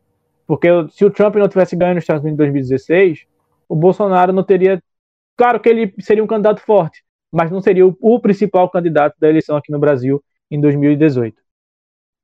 Porque 0.46 0.68
se 0.90 1.06
o 1.06 1.12
Trump 1.12 1.36
não 1.36 1.48
tivesse 1.48 1.76
ganho 1.76 1.96
nos 1.96 2.04
Estados 2.04 2.24
Unidos 2.24 2.40
em 2.40 2.52
2016, 2.52 3.26
o 3.68 3.76
Bolsonaro 3.76 4.34
não 4.34 4.44
teria. 4.44 4.82
Claro 5.38 5.60
que 5.60 5.70
ele 5.70 5.94
seria 6.00 6.24
um 6.24 6.28
candidato 6.28 6.62
forte, 6.62 7.04
mas 7.32 7.52
não 7.52 7.62
seria 7.62 7.86
o, 7.88 7.96
o 8.02 8.20
principal 8.20 8.70
candidato 8.70 9.16
da 9.20 9.30
eleição 9.30 9.56
aqui 9.56 9.72
no 9.72 9.80
Brasil 9.80 10.24
em 10.50 10.60
2018. 10.60 11.36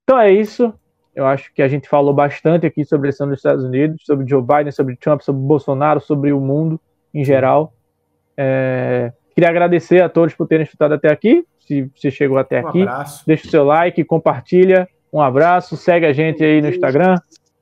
Então 0.03 0.19
é 0.19 0.31
isso. 0.31 0.73
Eu 1.15 1.25
acho 1.25 1.53
que 1.53 1.61
a 1.61 1.67
gente 1.67 1.87
falou 1.87 2.13
bastante 2.13 2.65
aqui 2.65 2.83
sobre 2.83 3.07
a 3.07 3.09
eleição 3.09 3.27
dos 3.27 3.37
Estados 3.37 3.63
Unidos, 3.63 4.03
sobre 4.05 4.27
Joe 4.27 4.41
Biden, 4.41 4.71
sobre 4.71 4.97
Trump, 4.97 5.21
sobre 5.21 5.41
Bolsonaro, 5.41 6.01
sobre 6.01 6.33
o 6.33 6.39
mundo 6.39 6.79
em 7.13 7.23
geral. 7.23 7.73
É, 8.35 9.13
queria 9.33 9.49
agradecer 9.49 10.03
a 10.03 10.09
todos 10.09 10.35
por 10.35 10.45
terem 10.45 10.65
escutado 10.65 10.93
até 10.93 11.09
aqui 11.09 11.45
se 11.65 11.89
você 11.95 12.11
chegou 12.11 12.37
até 12.37 12.61
um 12.61 12.67
aqui. 12.67 12.81
Abraço. 12.81 13.23
Deixa 13.25 13.47
o 13.47 13.49
seu 13.49 13.63
like, 13.63 14.03
compartilha. 14.03 14.87
Um 15.11 15.21
abraço, 15.21 15.75
segue 15.75 16.05
a 16.05 16.13
gente 16.13 16.43
aí 16.43 16.61
no 16.61 16.69
Instagram. 16.69 17.15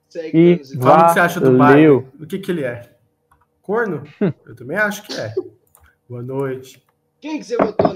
Segue 0.09 0.61
e 0.61 0.77
Fala 0.81 1.03
o 1.03 1.07
que 1.07 1.13
você 1.13 1.19
acha 1.19 1.39
do 1.39 1.51
Biden. 1.51 2.05
O 2.19 2.25
que, 2.27 2.39
que 2.39 2.51
ele 2.51 2.63
é? 2.63 2.89
Corno? 3.61 4.03
Eu 4.45 4.55
também 4.55 4.77
acho 4.77 5.03
que 5.03 5.13
é. 5.13 5.33
Boa 6.09 6.21
noite. 6.21 6.83
Quem 7.21 7.39
que 7.39 7.45
você 7.45 7.55
votou 7.55 7.93